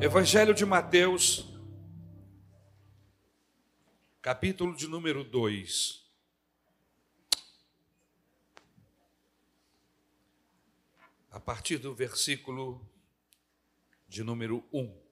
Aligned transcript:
Evangelho 0.00 0.54
de 0.54 0.64
Mateus, 0.64 1.44
capítulo 4.22 4.76
de 4.76 4.86
número 4.86 5.24
2. 5.24 6.08
A 11.32 11.40
partir 11.40 11.78
do 11.78 11.92
versículo 11.96 12.80
de 14.06 14.22
número 14.22 14.64
1. 14.72 15.02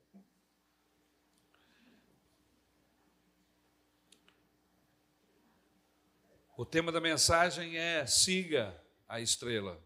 O 6.57 6.65
tema 6.65 6.93
da 6.93 7.01
mensagem 7.01 7.77
é 7.77 8.07
Siga 8.07 8.81
a 9.09 9.21
Estrela. 9.21 9.85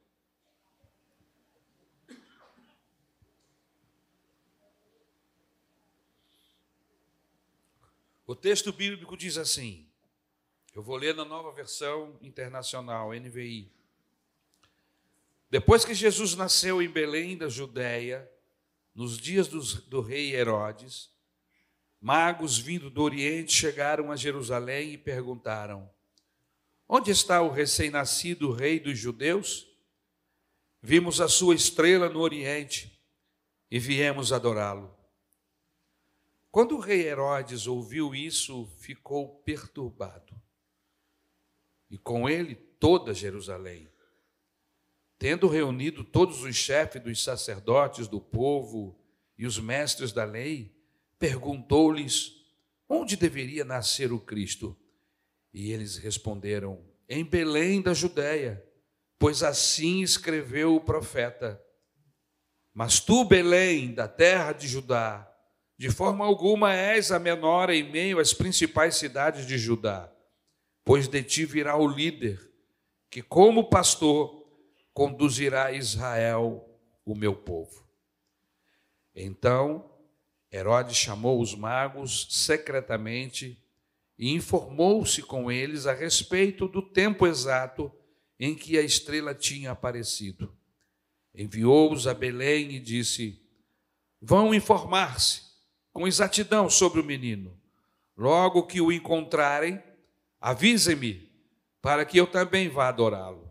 O 8.30 8.34
texto 8.36 8.72
bíblico 8.72 9.16
diz 9.16 9.36
assim, 9.36 9.88
eu 10.72 10.84
vou 10.84 10.94
ler 10.94 11.16
na 11.16 11.24
nova 11.24 11.50
versão 11.50 12.16
internacional, 12.22 13.10
NVI. 13.12 13.68
Depois 15.50 15.84
que 15.84 15.92
Jesus 15.94 16.36
nasceu 16.36 16.80
em 16.80 16.88
Belém 16.88 17.36
da 17.36 17.48
Judéia, 17.48 18.30
nos 18.94 19.18
dias 19.18 19.48
do 19.48 20.00
rei 20.00 20.32
Herodes, 20.32 21.10
magos 22.00 22.56
vindo 22.56 22.88
do 22.88 23.02
Oriente 23.02 23.52
chegaram 23.52 24.12
a 24.12 24.16
Jerusalém 24.16 24.92
e 24.92 24.96
perguntaram: 24.96 25.90
Onde 26.88 27.10
está 27.10 27.42
o 27.42 27.50
recém-nascido 27.50 28.52
rei 28.52 28.78
dos 28.78 28.96
judeus? 28.96 29.66
Vimos 30.80 31.20
a 31.20 31.26
sua 31.26 31.56
estrela 31.56 32.08
no 32.08 32.20
Oriente 32.20 32.96
e 33.68 33.80
viemos 33.80 34.32
adorá-lo. 34.32 34.99
Quando 36.50 36.76
o 36.76 36.80
rei 36.80 37.06
Herodes 37.06 37.66
ouviu 37.66 38.14
isso, 38.14 38.66
ficou 38.78 39.40
perturbado. 39.42 40.34
E 41.88 41.96
com 41.96 42.28
ele 42.28 42.54
toda 42.54 43.14
Jerusalém. 43.14 43.88
Tendo 45.18 45.46
reunido 45.46 46.02
todos 46.02 46.42
os 46.42 46.56
chefes 46.56 47.02
dos 47.02 47.22
sacerdotes 47.22 48.08
do 48.08 48.20
povo 48.20 48.98
e 49.36 49.46
os 49.46 49.58
mestres 49.58 50.12
da 50.12 50.24
lei, 50.24 50.74
perguntou-lhes 51.18 52.40
onde 52.88 53.16
deveria 53.16 53.64
nascer 53.64 54.12
o 54.12 54.18
Cristo. 54.18 54.76
E 55.52 55.70
eles 55.70 55.98
responderam: 55.98 56.82
Em 57.08 57.24
Belém 57.24 57.80
da 57.80 57.94
Judéia, 57.94 58.64
pois 59.18 59.42
assim 59.42 60.00
escreveu 60.00 60.74
o 60.74 60.80
profeta. 60.80 61.62
Mas 62.72 62.98
tu, 62.98 63.24
Belém, 63.24 63.92
da 63.92 64.08
terra 64.08 64.52
de 64.52 64.66
Judá, 64.66 65.29
de 65.80 65.88
forma 65.88 66.26
alguma 66.26 66.74
és 66.74 67.10
a 67.10 67.18
menor 67.18 67.70
em 67.70 67.82
meio 67.82 68.20
às 68.20 68.34
principais 68.34 68.96
cidades 68.96 69.46
de 69.46 69.56
Judá, 69.56 70.12
pois 70.84 71.08
de 71.08 71.22
ti 71.22 71.46
virá 71.46 71.74
o 71.74 71.88
líder, 71.88 72.38
que, 73.08 73.22
como 73.22 73.70
pastor, 73.70 74.44
conduzirá 74.92 75.72
Israel, 75.72 76.68
o 77.02 77.14
meu 77.14 77.34
povo. 77.34 77.88
Então, 79.14 79.90
Herodes 80.52 80.98
chamou 80.98 81.40
os 81.40 81.54
magos 81.54 82.26
secretamente 82.28 83.58
e 84.18 84.34
informou-se 84.34 85.22
com 85.22 85.50
eles 85.50 85.86
a 85.86 85.94
respeito 85.94 86.68
do 86.68 86.82
tempo 86.82 87.26
exato 87.26 87.90
em 88.38 88.54
que 88.54 88.76
a 88.76 88.82
estrela 88.82 89.34
tinha 89.34 89.70
aparecido. 89.70 90.54
Enviou-os 91.34 92.06
a 92.06 92.12
Belém 92.12 92.72
e 92.72 92.78
disse: 92.78 93.40
Vão 94.20 94.52
informar-se 94.52 95.49
com 95.92 96.06
exatidão 96.06 96.68
sobre 96.68 97.00
o 97.00 97.04
menino. 97.04 97.58
Logo 98.16 98.64
que 98.64 98.80
o 98.80 98.92
encontrarem, 98.92 99.82
avisem-me, 100.40 101.30
para 101.80 102.04
que 102.04 102.18
eu 102.18 102.26
também 102.26 102.68
vá 102.68 102.88
adorá-lo. 102.88 103.50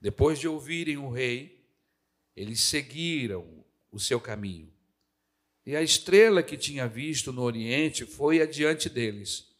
Depois 0.00 0.38
de 0.38 0.48
ouvirem 0.48 0.96
o 0.96 1.08
rei, 1.08 1.64
eles 2.34 2.60
seguiram 2.60 3.64
o 3.90 4.00
seu 4.00 4.20
caminho. 4.20 4.72
E 5.64 5.76
a 5.76 5.82
estrela 5.82 6.42
que 6.42 6.56
tinha 6.56 6.88
visto 6.88 7.32
no 7.32 7.42
oriente 7.42 8.04
foi 8.04 8.40
adiante 8.40 8.88
deles, 8.88 9.54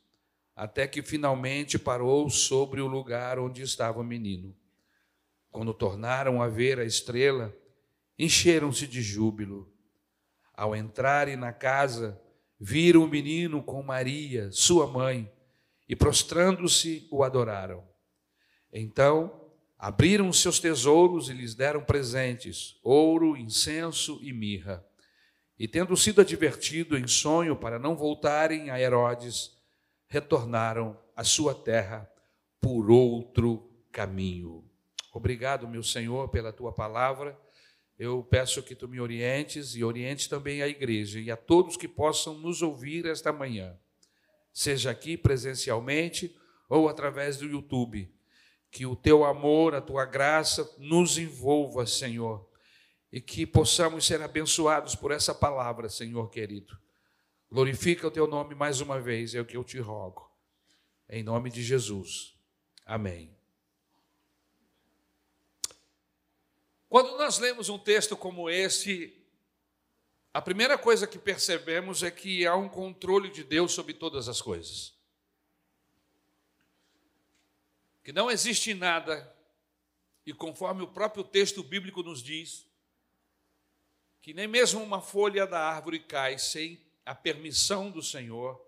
até 0.57 0.87
que 0.89 1.01
finalmente 1.01 1.79
parou 1.79 2.29
sobre 2.29 2.81
o 2.81 2.89
lugar 2.89 3.39
onde 3.39 3.63
estava 3.63 4.01
o 4.01 4.05
menino. 4.05 4.55
Quando 5.51 5.73
tornaram 5.73 6.43
a 6.43 6.49
ver 6.49 6.81
a 6.81 6.85
estrela, 6.85 7.55
encheram-se 8.19 8.87
de 8.87 9.01
júbilo. 9.01 9.73
Ao 10.63 10.77
entrarem 10.77 11.35
na 11.35 11.53
casa, 11.53 12.23
viram 12.57 13.03
o 13.03 13.09
menino 13.09 13.61
com 13.65 13.83
Maria, 13.83 14.49
sua 14.53 14.87
mãe, 14.87 15.29
e 15.89 15.97
prostrando-se 15.97 17.09
o 17.11 17.25
adoraram. 17.25 17.83
Então, 18.73 19.51
abriram 19.77 20.33
seus 20.33 20.61
tesouros 20.61 21.29
e 21.29 21.33
lhes 21.33 21.57
deram 21.57 21.83
presentes: 21.83 22.79
ouro, 22.81 23.37
incenso 23.37 24.21
e 24.23 24.33
mirra. 24.33 24.87
E 25.59 25.67
tendo 25.67 25.97
sido 25.97 26.21
advertido 26.21 26.97
em 26.97 27.09
sonho 27.09 27.57
para 27.57 27.77
não 27.77 27.97
voltarem 27.97 28.71
a 28.71 28.81
Herodes, 28.81 29.57
retornaram 30.07 30.97
à 31.17 31.25
sua 31.25 31.57
terra 31.57 32.09
por 32.61 32.89
outro 32.89 33.69
caminho. 33.91 34.65
Obrigado, 35.13 35.67
meu 35.67 35.83
Senhor, 35.83 36.29
pela 36.29 36.53
tua 36.53 36.73
palavra. 36.73 37.37
Eu 37.99 38.23
peço 38.23 38.63
que 38.63 38.75
tu 38.75 38.89
me 38.89 39.01
orientes 39.01 39.75
e 39.77 39.85
orientes 39.85 40.27
também 40.27 40.63
a 40.63 40.69
igreja 40.69 41.21
e 41.21 41.31
a 41.31 41.37
todos 41.37 41.77
que 41.77 41.87
possam 41.87 42.39
nos 42.39 42.63
ouvir 42.63 43.07
esta 43.07 43.33
manhã, 43.33 43.79
seja 44.53 44.91
aqui 44.91 45.17
presencialmente 45.17 46.35
ou 46.69 46.89
através 46.89 47.37
do 47.37 47.47
YouTube. 47.47 48.11
Que 48.71 48.87
o 48.87 48.97
teu 48.97 49.25
amor, 49.25 49.75
a 49.75 49.81
tua 49.83 50.07
graça 50.07 50.75
nos 50.79 51.19
envolva, 51.19 51.87
Senhor, 51.87 52.49
e 53.13 53.21
que 53.21 53.47
possamos 53.47 54.07
ser 54.07 54.23
abençoados 54.23 54.95
por 54.95 55.11
essa 55.11 55.35
palavra, 55.35 55.91
Senhor 55.91 56.31
querido. 56.31 56.79
Glorifica 57.51 58.09
o 58.09 58.11
teu 58.11 58.27
nome 58.27 58.55
mais 58.55 58.81
uma 58.81 58.99
vez, 58.99 59.35
é 59.35 59.41
o 59.41 59.45
que 59.45 59.59
eu 59.59 59.63
te 59.63 59.79
rogo. 59.79 60.27
Em 61.07 61.23
nome 61.23 61.51
de 61.51 61.63
Jesus. 61.63 62.35
Amém. 62.87 63.42
Quando 66.93 67.17
nós 67.17 67.39
lemos 67.39 67.71
um 67.71 67.79
texto 67.79 68.15
como 68.15 68.51
esse, 68.51 69.19
a 70.31 70.43
primeira 70.43 70.77
coisa 70.77 71.07
que 71.07 71.19
percebemos 71.19 72.03
é 72.03 72.11
que 72.11 72.47
há 72.47 72.55
um 72.55 72.69
controle 72.69 73.31
de 73.31 73.43
Deus 73.43 73.73
sobre 73.73 73.95
todas 73.95 74.29
as 74.29 74.43
coisas. 74.43 74.93
Que 78.05 78.13
não 78.13 78.31
existe 78.31 78.75
nada, 78.75 79.35
e 80.27 80.35
conforme 80.35 80.83
o 80.83 80.87
próprio 80.87 81.25
texto 81.25 81.63
bíblico 81.63 82.03
nos 82.03 82.23
diz, 82.23 82.67
que 84.21 84.35
nem 84.35 84.47
mesmo 84.47 84.83
uma 84.83 85.01
folha 85.01 85.47
da 85.47 85.61
árvore 85.61 85.99
cai 85.99 86.37
sem 86.37 86.79
a 87.07 87.15
permissão 87.15 87.91
do 87.91 88.03
Senhor. 88.03 88.63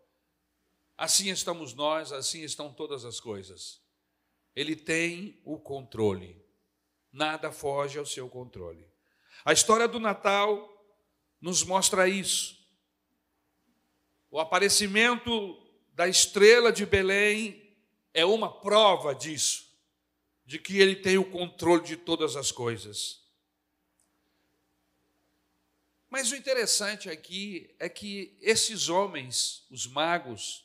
Assim 0.97 1.29
estamos 1.29 1.75
nós, 1.75 2.11
assim 2.11 2.41
estão 2.41 2.73
todas 2.73 3.05
as 3.05 3.21
coisas. 3.21 3.83
Ele 4.57 4.75
tem 4.75 5.39
o 5.45 5.59
controle 5.59 6.43
nada 7.15 7.53
foge 7.53 7.97
ao 7.97 8.05
seu 8.05 8.29
controle. 8.29 8.85
A 9.45 9.53
história 9.53 9.87
do 9.87 10.01
Natal 10.01 10.69
nos 11.41 11.63
mostra 11.63 12.09
isso. 12.09 12.59
O 14.31 14.41
aparecimento 14.41 15.31
da 15.93 16.09
estrela 16.09 16.73
de 16.73 16.85
Belém 16.85 17.79
é 18.13 18.25
uma 18.25 18.53
prova 18.61 19.15
disso, 19.15 19.65
de 20.45 20.59
que 20.59 20.81
ele 20.81 20.97
tem 20.97 21.17
o 21.17 21.31
controle 21.31 21.85
de 21.85 21.97
todas 21.97 22.35
as 22.35 22.51
coisas. 22.51 23.23
Mas 26.11 26.33
o 26.33 26.37
interessante 26.37 27.09
aqui 27.09 27.73
é 27.79 27.89
que 27.89 28.37
esses 28.41 28.89
homens, 28.89 29.67
os 29.71 29.87
magos, 29.87 30.65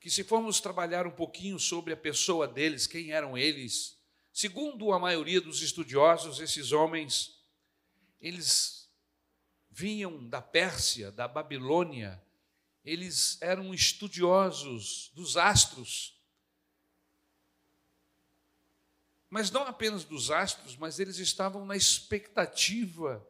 que 0.00 0.10
se 0.10 0.24
formos 0.24 0.60
trabalhar 0.60 1.06
um 1.06 1.12
pouquinho 1.12 1.60
sobre 1.60 1.92
a 1.92 1.96
pessoa 1.96 2.48
deles, 2.48 2.88
quem 2.88 3.12
eram 3.12 3.38
eles, 3.38 3.96
Segundo 4.34 4.92
a 4.92 4.98
maioria 4.98 5.40
dos 5.40 5.62
estudiosos, 5.62 6.40
esses 6.40 6.72
homens, 6.72 7.40
eles 8.20 8.90
vinham 9.70 10.28
da 10.28 10.42
Pérsia, 10.42 11.12
da 11.12 11.28
Babilônia, 11.28 12.20
eles 12.84 13.38
eram 13.40 13.72
estudiosos 13.72 15.12
dos 15.14 15.36
astros. 15.36 16.20
Mas 19.30 19.52
não 19.52 19.62
apenas 19.62 20.02
dos 20.02 20.32
astros, 20.32 20.76
mas 20.76 20.98
eles 20.98 21.18
estavam 21.18 21.64
na 21.64 21.76
expectativa 21.76 23.24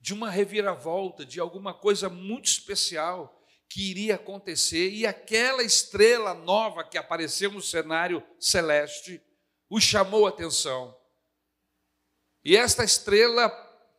de 0.00 0.14
uma 0.14 0.30
reviravolta, 0.30 1.26
de 1.26 1.40
alguma 1.40 1.74
coisa 1.74 2.08
muito 2.08 2.46
especial 2.46 3.36
que 3.68 3.90
iria 3.90 4.14
acontecer, 4.14 4.90
e 4.90 5.04
aquela 5.04 5.64
estrela 5.64 6.34
nova 6.34 6.84
que 6.84 6.96
apareceu 6.96 7.50
no 7.50 7.60
cenário 7.60 8.22
celeste 8.38 9.20
os 9.70 9.84
chamou 9.84 10.26
a 10.26 10.30
atenção. 10.30 10.94
E 12.44 12.56
esta 12.56 12.82
estrela 12.82 13.50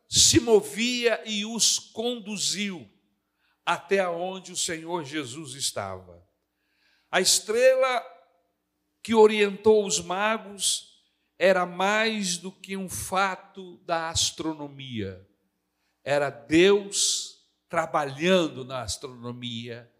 se 0.06 0.38
movia 0.38 1.22
e 1.24 1.46
os 1.46 1.78
conduziu 1.78 2.86
até 3.64 4.06
onde 4.06 4.52
o 4.52 4.56
Senhor 4.56 5.04
Jesus 5.04 5.54
estava. 5.54 6.22
A 7.10 7.20
estrela 7.20 8.04
que 9.02 9.14
orientou 9.14 9.86
os 9.86 10.00
magos 10.00 11.02
era 11.38 11.64
mais 11.64 12.36
do 12.36 12.52
que 12.52 12.76
um 12.76 12.88
fato 12.88 13.78
da 13.78 14.10
astronomia, 14.10 15.26
era 16.04 16.30
Deus 16.30 17.42
trabalhando 17.68 18.64
na 18.64 18.82
astronomia 18.82 19.90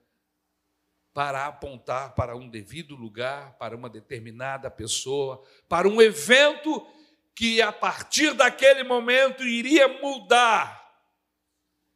para 1.15 1.47
apontar 1.47 2.15
para 2.15 2.37
um 2.37 2.49
devido 2.49 2.97
lugar, 2.97 3.53
para 3.59 3.77
uma 3.77 3.91
determinada 3.91 4.71
pessoa, 4.71 5.43
para 5.69 5.87
um 5.87 6.01
evento 6.01 6.87
que 7.35 7.61
a 7.61 7.73
partir 7.73 8.33
daquele 8.35 8.83
momento 8.83 9.43
iria 9.45 9.89
mudar 9.89 10.81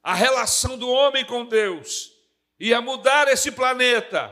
a 0.03 0.15
relação 0.15 0.79
do 0.79 0.89
homem 0.89 1.25
com 1.25 1.45
Deus, 1.45 2.13
ia 2.61 2.81
mudar 2.81 3.27
esse 3.29 3.51
planeta, 3.51 4.31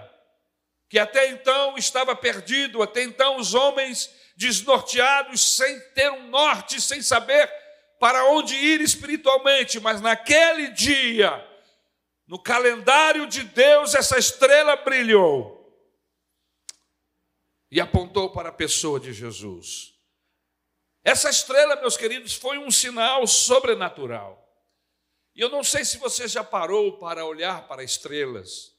que 0.88 0.98
até 0.98 1.28
então 1.30 1.76
estava 1.76 2.14
perdido, 2.14 2.82
até 2.82 3.02
então 3.02 3.38
os 3.38 3.54
homens 3.54 4.10
desnorteados, 4.36 5.56
sem 5.56 5.80
ter 5.90 6.10
um 6.10 6.28
norte, 6.28 6.80
sem 6.80 7.02
saber 7.02 7.50
para 7.98 8.26
onde 8.26 8.54
ir 8.54 8.80
espiritualmente, 8.80 9.80
mas 9.80 10.00
naquele 10.00 10.68
dia, 10.68 11.44
no 12.26 12.42
calendário 12.42 13.26
de 13.26 13.42
Deus, 13.42 13.94
essa 13.94 14.18
estrela 14.18 14.76
brilhou 14.76 15.60
e 17.70 17.80
apontou 17.80 18.30
para 18.30 18.48
a 18.48 18.52
pessoa 18.52 18.98
de 18.98 19.12
Jesus. 19.12 19.94
Essa 21.02 21.28
estrela, 21.28 21.76
meus 21.76 21.96
queridos, 21.96 22.34
foi 22.34 22.56
um 22.56 22.70
sinal 22.70 23.26
sobrenatural. 23.26 24.40
E 25.34 25.40
eu 25.40 25.50
não 25.50 25.62
sei 25.62 25.84
se 25.84 25.98
você 25.98 26.26
já 26.26 26.42
parou 26.42 26.98
para 26.98 27.26
olhar 27.26 27.68
para 27.68 27.84
estrelas, 27.84 28.72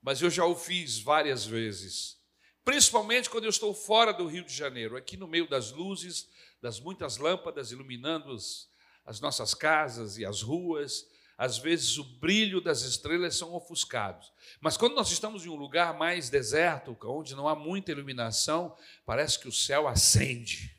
mas 0.00 0.22
eu 0.22 0.30
já 0.30 0.46
o 0.46 0.54
fiz 0.54 0.98
várias 0.98 1.44
vezes. 1.44 2.16
Principalmente 2.64 3.28
quando 3.28 3.44
eu 3.44 3.50
estou 3.50 3.74
fora 3.74 4.12
do 4.12 4.26
Rio 4.26 4.44
de 4.44 4.54
Janeiro, 4.54 4.96
aqui 4.96 5.16
no 5.16 5.26
meio 5.26 5.48
das 5.48 5.72
luzes, 5.72 6.28
das 6.62 6.78
muitas 6.78 7.16
lâmpadas 7.16 7.72
iluminando 7.72 8.32
as, 8.32 8.68
as 9.04 9.20
nossas 9.20 9.52
casas 9.52 10.16
e 10.16 10.24
as 10.24 10.40
ruas, 10.40 11.04
às 11.42 11.58
vezes 11.58 11.98
o 11.98 12.04
brilho 12.04 12.60
das 12.60 12.82
estrelas 12.82 13.36
são 13.36 13.52
ofuscados. 13.52 14.32
Mas 14.60 14.76
quando 14.76 14.94
nós 14.94 15.10
estamos 15.10 15.44
em 15.44 15.48
um 15.48 15.56
lugar 15.56 15.92
mais 15.98 16.30
deserto, 16.30 16.96
onde 17.02 17.34
não 17.34 17.48
há 17.48 17.56
muita 17.56 17.90
iluminação, 17.90 18.76
parece 19.04 19.40
que 19.40 19.48
o 19.48 19.52
céu 19.52 19.88
acende. 19.88 20.72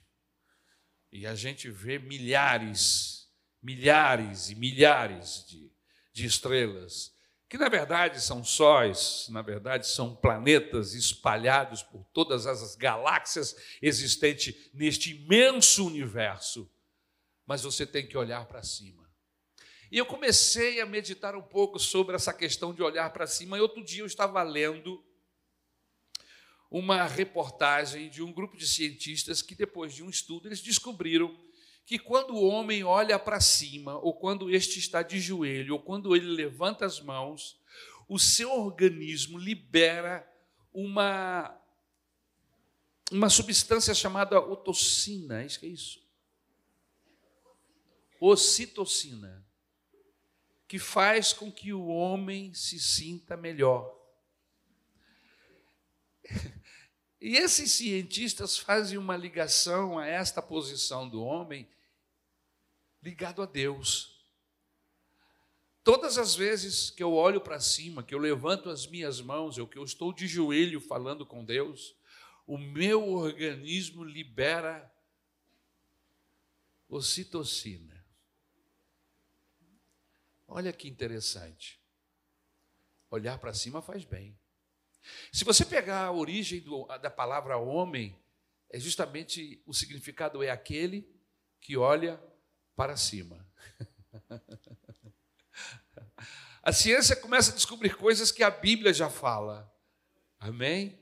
E 1.12 1.28
a 1.28 1.36
gente 1.36 1.70
vê 1.70 2.00
milhares, 2.00 3.28
milhares 3.62 4.52
e 4.52 4.56
milhares 4.56 5.46
de, 5.50 5.70
de 6.14 6.26
estrelas, 6.26 7.14
que 7.50 7.58
na 7.58 7.68
verdade 7.68 8.22
são 8.22 8.42
sóis, 8.42 9.28
na 9.32 9.42
verdade 9.42 9.86
são 9.86 10.16
planetas 10.16 10.94
espalhados 10.94 11.84
por 11.84 12.06
todas 12.14 12.48
as 12.48 12.74
galáxias 12.78 13.54
existentes 13.82 14.72
neste 14.74 15.12
imenso 15.12 15.86
universo. 15.86 16.72
Mas 17.46 17.64
você 17.64 17.86
tem 17.86 18.08
que 18.08 18.18
olhar 18.18 18.46
para 18.46 18.64
cima. 18.64 19.03
E 19.94 19.98
eu 20.00 20.08
comecei 20.08 20.82
a 20.82 20.88
meditar 20.88 21.36
um 21.36 21.42
pouco 21.44 21.78
sobre 21.78 22.16
essa 22.16 22.34
questão 22.34 22.74
de 22.74 22.82
olhar 22.82 23.14
para 23.14 23.28
cima. 23.28 23.56
E 23.56 23.62
outro 23.62 23.84
dia 23.84 24.02
eu 24.02 24.08
estava 24.08 24.42
lendo 24.42 25.06
uma 26.72 27.06
reportagem 27.06 28.10
de 28.10 28.24
um 28.24 28.34
grupo 28.34 28.58
de 28.58 28.66
cientistas 28.66 29.44
que, 29.44 29.54
depois 29.54 29.94
de 29.94 30.02
um 30.02 30.10
estudo, 30.10 30.48
eles 30.48 30.62
descobriram 30.62 31.40
que 31.86 32.00
quando 32.00 32.34
o 32.34 32.44
homem 32.44 32.84
olha 32.84 33.20
para 33.20 33.40
cima, 33.40 33.96
ou 34.00 34.16
quando 34.16 34.50
este 34.50 34.80
está 34.80 35.04
de 35.04 35.20
joelho, 35.20 35.76
ou 35.76 35.80
quando 35.80 36.16
ele 36.16 36.26
levanta 36.26 36.88
as 36.88 37.00
mãos, 37.00 37.62
o 38.10 38.18
seu 38.18 38.52
organismo 38.52 39.38
libera 39.38 40.28
uma, 40.74 41.56
uma 43.12 43.30
substância 43.30 43.94
chamada 43.94 44.40
otocina, 44.40 45.44
é 45.44 45.46
isso 45.46 45.60
que 45.60 45.68
é 45.68 45.70
isso? 45.70 46.04
Ocitocina, 48.20 49.46
que 50.74 50.80
faz 50.80 51.34
com 51.34 51.52
que 51.52 51.72
o 51.72 51.86
homem 51.86 52.52
se 52.52 52.80
sinta 52.80 53.38
melhor. 53.38 53.96
E 57.22 57.38
esses 57.38 57.74
cientistas 57.74 58.58
fazem 58.58 58.98
uma 58.98 59.16
ligação 59.16 60.00
a 60.00 60.08
esta 60.08 60.42
posição 60.42 61.08
do 61.08 61.22
homem 61.22 61.70
ligado 63.04 63.44
a 63.44 63.46
Deus. 63.46 64.26
Todas 65.84 66.18
as 66.18 66.34
vezes 66.34 66.90
que 66.90 67.04
eu 67.04 67.14
olho 67.14 67.40
para 67.40 67.60
cima, 67.60 68.02
que 68.02 68.16
eu 68.16 68.20
levanto 68.20 68.68
as 68.68 68.88
minhas 68.88 69.22
mãos, 69.22 69.60
ou 69.60 69.68
que 69.68 69.78
eu 69.78 69.84
estou 69.84 70.12
de 70.12 70.26
joelho 70.26 70.82
falando 70.82 71.24
com 71.24 71.46
Deus, 71.46 71.96
o 72.48 72.58
meu 72.58 73.10
organismo 73.10 74.04
libera 74.04 74.92
ocitocina. 76.90 77.93
Olha 80.56 80.72
que 80.72 80.88
interessante. 80.88 81.82
Olhar 83.10 83.40
para 83.40 83.56
cima 83.56 83.82
faz 83.82 84.06
bem. 84.06 84.38
Se 85.32 85.44
você 85.44 85.66
pegar 85.66 86.06
a 86.06 86.12
origem 86.12 86.60
do, 86.60 86.86
da 87.00 87.10
palavra 87.10 87.58
homem, 87.58 88.16
é 88.70 88.80
justamente 88.80 89.64
o 89.66 89.74
significado 89.74 90.44
é 90.44 90.52
aquele 90.52 91.12
que 91.60 91.76
olha 91.76 92.22
para 92.76 92.96
cima. 92.96 93.44
A 96.62 96.72
ciência 96.72 97.16
começa 97.16 97.52
a 97.52 97.56
descobrir 97.56 97.98
coisas 97.98 98.32
que 98.32 98.42
a 98.42 98.50
Bíblia 98.50 98.94
já 98.94 99.10
fala. 99.10 99.70
Amém? 100.40 100.98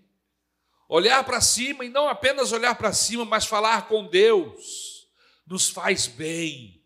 Olhar 0.89 1.23
para 1.23 1.39
cima 1.39 1.85
e 1.85 1.89
não 1.89 2.09
apenas 2.09 2.51
olhar 2.51 2.73
para 2.73 2.91
cima, 2.93 3.23
mas 3.25 3.45
falar 3.45 3.87
com 3.87 4.07
Deus 4.07 5.07
nos 5.45 5.69
faz 5.69 6.07
bem. 6.07 6.80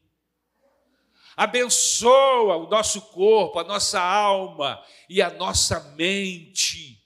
Abençoa 1.35 2.55
o 2.57 2.69
nosso 2.69 3.01
corpo, 3.01 3.59
a 3.59 3.63
nossa 3.63 3.99
alma 3.99 4.81
e 5.09 5.21
a 5.21 5.29
nossa 5.29 5.79
mente. 5.95 7.01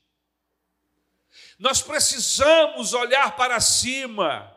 Nós 1.57 1.81
precisamos 1.81 2.93
olhar 2.93 3.35
para 3.35 3.59
cima, 3.59 4.55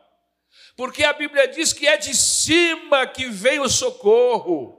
porque 0.76 1.02
a 1.02 1.12
Bíblia 1.12 1.48
diz 1.48 1.72
que 1.72 1.86
é 1.86 1.96
de 1.96 2.14
cima 2.14 3.06
que 3.06 3.26
vem 3.26 3.60
o 3.60 3.68
socorro. 3.68 4.78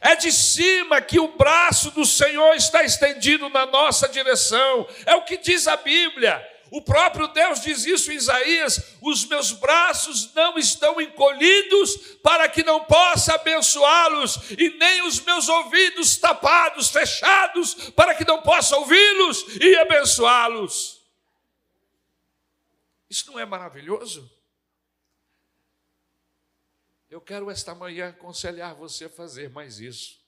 É 0.00 0.16
de 0.16 0.32
cima 0.32 1.02
que 1.02 1.20
o 1.20 1.36
braço 1.36 1.90
do 1.90 2.06
Senhor 2.06 2.54
está 2.54 2.82
estendido 2.82 3.50
na 3.50 3.66
nossa 3.66 4.08
direção. 4.08 4.88
É 5.04 5.14
o 5.14 5.24
que 5.24 5.36
diz 5.36 5.68
a 5.68 5.76
Bíblia. 5.76 6.42
O 6.70 6.80
próprio 6.80 7.26
Deus 7.28 7.60
diz 7.60 7.84
isso 7.84 8.12
em 8.12 8.16
Isaías: 8.16 8.96
os 9.02 9.24
meus 9.24 9.50
braços 9.50 10.32
não 10.34 10.56
estão 10.56 11.00
encolhidos 11.00 11.96
para 12.22 12.48
que 12.48 12.62
não 12.62 12.84
possa 12.84 13.34
abençoá-los, 13.34 14.50
e 14.56 14.70
nem 14.78 15.02
os 15.02 15.20
meus 15.20 15.48
ouvidos 15.48 16.16
tapados, 16.16 16.88
fechados, 16.88 17.74
para 17.90 18.14
que 18.14 18.24
não 18.24 18.40
possa 18.42 18.76
ouvi-los 18.76 19.44
e 19.60 19.76
abençoá-los. 19.76 21.00
Isso 23.08 23.32
não 23.32 23.38
é 23.40 23.44
maravilhoso? 23.44 24.30
Eu 27.10 27.20
quero 27.20 27.50
esta 27.50 27.74
manhã 27.74 28.10
aconselhar 28.10 28.72
você 28.76 29.06
a 29.06 29.10
fazer 29.10 29.50
mais 29.50 29.80
isso. 29.80 30.19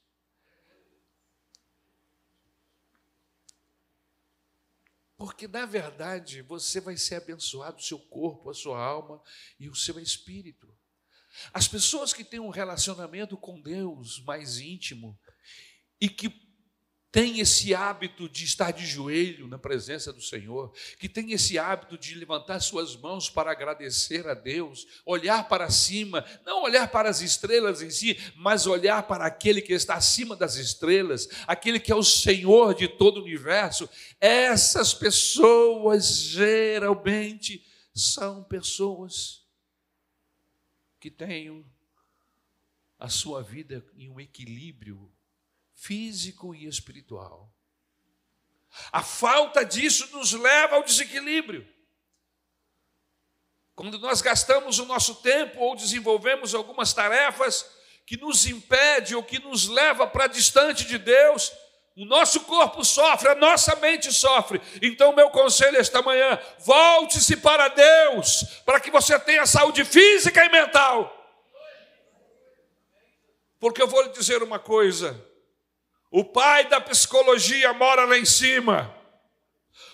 Porque, 5.22 5.46
na 5.46 5.64
verdade, 5.64 6.42
você 6.42 6.80
vai 6.80 6.96
ser 6.96 7.14
abençoado, 7.14 7.76
o 7.76 7.80
seu 7.80 7.96
corpo, 7.96 8.50
a 8.50 8.54
sua 8.54 8.84
alma 8.84 9.22
e 9.56 9.68
o 9.68 9.74
seu 9.76 10.00
espírito. 10.00 10.68
As 11.54 11.68
pessoas 11.68 12.12
que 12.12 12.24
têm 12.24 12.40
um 12.40 12.48
relacionamento 12.48 13.36
com 13.36 13.62
Deus 13.62 14.20
mais 14.24 14.58
íntimo 14.58 15.16
e 16.00 16.08
que 16.08 16.28
tem 17.12 17.40
esse 17.40 17.74
hábito 17.74 18.26
de 18.26 18.42
estar 18.42 18.70
de 18.70 18.86
joelho 18.86 19.46
na 19.46 19.58
presença 19.58 20.10
do 20.10 20.22
Senhor, 20.22 20.72
que 20.98 21.10
tem 21.10 21.32
esse 21.32 21.58
hábito 21.58 21.98
de 21.98 22.14
levantar 22.14 22.58
suas 22.60 22.96
mãos 22.96 23.28
para 23.28 23.52
agradecer 23.52 24.26
a 24.26 24.32
Deus, 24.32 24.86
olhar 25.04 25.46
para 25.46 25.68
cima, 25.68 26.24
não 26.46 26.62
olhar 26.62 26.90
para 26.90 27.10
as 27.10 27.20
estrelas 27.20 27.82
em 27.82 27.90
si, 27.90 28.18
mas 28.34 28.66
olhar 28.66 29.02
para 29.02 29.26
aquele 29.26 29.60
que 29.60 29.74
está 29.74 29.96
acima 29.96 30.34
das 30.34 30.56
estrelas, 30.56 31.28
aquele 31.46 31.78
que 31.78 31.92
é 31.92 31.94
o 31.94 32.02
Senhor 32.02 32.74
de 32.74 32.88
todo 32.88 33.18
o 33.18 33.24
universo. 33.24 33.86
Essas 34.18 34.94
pessoas 34.94 36.16
geralmente 36.16 37.62
são 37.94 38.42
pessoas 38.42 39.46
que 40.98 41.10
têm 41.10 41.62
a 42.98 43.10
sua 43.10 43.42
vida 43.42 43.84
em 43.94 44.08
um 44.08 44.18
equilíbrio 44.18 45.12
físico 45.82 46.54
e 46.54 46.66
espiritual. 46.66 47.52
A 48.92 49.02
falta 49.02 49.64
disso 49.64 50.08
nos 50.16 50.32
leva 50.32 50.76
ao 50.76 50.84
desequilíbrio. 50.84 51.68
Quando 53.74 53.98
nós 53.98 54.22
gastamos 54.22 54.78
o 54.78 54.86
nosso 54.86 55.16
tempo 55.16 55.58
ou 55.58 55.74
desenvolvemos 55.74 56.54
algumas 56.54 56.92
tarefas 56.92 57.68
que 58.06 58.16
nos 58.16 58.46
impede 58.46 59.16
ou 59.16 59.24
que 59.24 59.40
nos 59.40 59.66
leva 59.66 60.06
para 60.06 60.28
distante 60.28 60.84
de 60.84 60.98
Deus, 60.98 61.52
o 61.96 62.04
nosso 62.04 62.40
corpo 62.42 62.84
sofre, 62.84 63.28
a 63.30 63.34
nossa 63.34 63.74
mente 63.76 64.12
sofre. 64.12 64.60
Então, 64.80 65.12
meu 65.12 65.30
conselho 65.30 65.78
esta 65.78 66.00
manhã: 66.00 66.38
volte-se 66.60 67.36
para 67.36 67.68
Deus, 67.68 68.44
para 68.64 68.78
que 68.78 68.90
você 68.90 69.18
tenha 69.18 69.46
saúde 69.46 69.84
física 69.84 70.44
e 70.44 70.48
mental. 70.48 71.18
Porque 73.58 73.82
eu 73.82 73.88
vou 73.88 74.02
lhe 74.02 74.10
dizer 74.10 74.42
uma 74.42 74.60
coisa: 74.60 75.31
o 76.12 76.22
pai 76.22 76.68
da 76.68 76.78
psicologia 76.78 77.72
mora 77.72 78.04
lá 78.04 78.18
em 78.18 78.24
cima, 78.26 78.94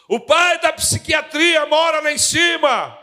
o 0.08 0.18
pai 0.18 0.60
da 0.60 0.72
psiquiatria 0.72 1.64
mora 1.66 2.00
lá 2.00 2.10
em 2.10 2.18
cima. 2.18 2.98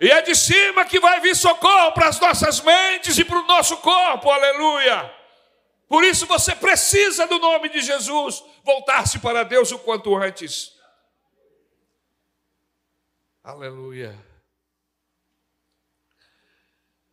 E 0.00 0.10
é 0.10 0.22
de 0.22 0.34
cima 0.34 0.86
que 0.86 0.98
vai 0.98 1.20
vir 1.20 1.36
socorro 1.36 1.92
para 1.92 2.08
as 2.08 2.18
nossas 2.20 2.60
mentes 2.60 3.18
e 3.18 3.24
para 3.24 3.38
o 3.38 3.46
nosso 3.46 3.76
corpo, 3.78 4.30
aleluia. 4.30 5.14
Por 5.88 6.04
isso 6.04 6.24
você 6.24 6.54
precisa 6.54 7.26
do 7.26 7.38
nome 7.38 7.68
de 7.68 7.80
Jesus 7.80 8.42
voltar-se 8.62 9.18
para 9.18 9.42
Deus 9.42 9.72
o 9.72 9.78
quanto 9.78 10.16
antes. 10.16 10.72
Aleluia. 13.42 14.16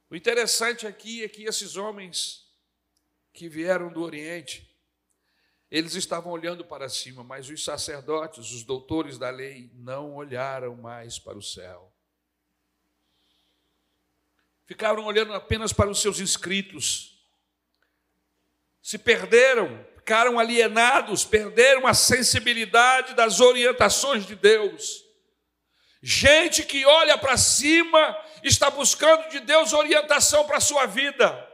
O 0.09 0.15
interessante 0.15 0.86
aqui 0.86 1.24
é 1.24 1.27
que 1.27 1.43
esses 1.43 1.75
homens 1.75 2.45
que 3.33 3.50
vieram 3.50 3.91
do 3.91 4.01
Oriente, 4.01 4.76
eles 5.69 5.95
estavam 5.95 6.31
olhando 6.31 6.63
para 6.63 6.89
cima, 6.89 7.24
mas 7.24 7.50
os 7.50 7.63
sacerdotes, 7.63 8.51
os 8.51 8.63
doutores 8.63 9.17
da 9.17 9.29
lei, 9.29 9.69
não 9.74 10.15
olharam 10.15 10.75
mais 10.75 11.19
para 11.19 11.38
o 11.38 11.41
céu. 11.41 11.93
Ficaram 14.65 15.05
olhando 15.05 15.33
apenas 15.33 15.71
para 15.71 15.89
os 15.89 16.01
seus 16.01 16.19
inscritos 16.19 17.17
se 18.88 18.97
perderam, 18.97 19.86
ficaram 19.97 20.39
alienados, 20.39 21.25
perderam 21.25 21.86
a 21.86 21.93
sensibilidade 21.93 23.13
das 23.15 23.41
orientações 23.41 24.25
de 24.25 24.33
Deus. 24.33 25.03
Gente 26.01 26.63
que 26.63 26.86
olha 26.86 27.17
para 27.17 27.36
cima 27.36 28.17
está 28.41 28.69
buscando 28.69 29.27
de 29.27 29.41
Deus 29.41 29.74
orientação 29.74 30.45
para 30.45 30.55
a 30.55 30.62
sua 30.62 30.86
vida. 30.86 31.46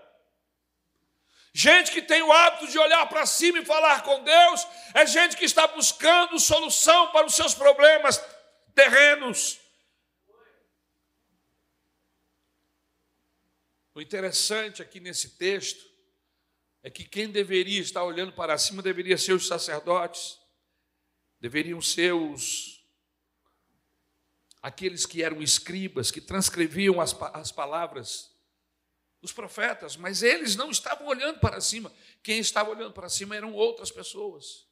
Gente 1.53 1.91
que 1.91 2.01
tem 2.01 2.23
o 2.23 2.31
hábito 2.31 2.67
de 2.71 2.79
olhar 2.79 3.07
para 3.07 3.27
cima 3.27 3.59
e 3.59 3.65
falar 3.65 4.01
com 4.01 4.23
Deus, 4.23 4.67
é 4.95 5.05
gente 5.05 5.37
que 5.37 5.45
está 5.45 5.67
buscando 5.67 6.39
solução 6.39 7.11
para 7.11 7.27
os 7.27 7.35
seus 7.35 7.53
problemas 7.53 8.19
terrenos. 8.73 9.59
O 13.93 14.01
interessante 14.01 14.81
aqui 14.81 14.99
nesse 14.99 15.37
texto 15.37 15.85
é 16.81 16.89
que 16.89 17.03
quem 17.03 17.29
deveria 17.29 17.81
estar 17.81 18.03
olhando 18.03 18.33
para 18.33 18.57
cima 18.57 18.81
deveria 18.81 19.17
ser 19.17 19.33
os 19.33 19.47
sacerdotes, 19.47 20.39
deveriam 21.39 21.79
ser 21.79 22.13
os 22.13 22.83
aqueles 24.59 25.05
que 25.05 25.21
eram 25.21 25.41
escribas, 25.41 26.09
que 26.09 26.21
transcreviam 26.21 26.99
as, 26.99 27.13
as 27.33 27.51
palavras 27.51 28.32
dos 29.23 29.31
profetas, 29.31 29.95
mas 29.95 30.21
eles 30.21 30.57
não 30.57 30.69
estavam 30.69 31.07
olhando 31.07 31.39
para 31.39 31.61
cima. 31.61 31.89
Quem 32.21 32.39
estava 32.39 32.71
olhando 32.71 32.91
para 32.91 33.07
cima 33.07 33.33
eram 33.33 33.53
outras 33.53 33.89
pessoas. 33.89 34.67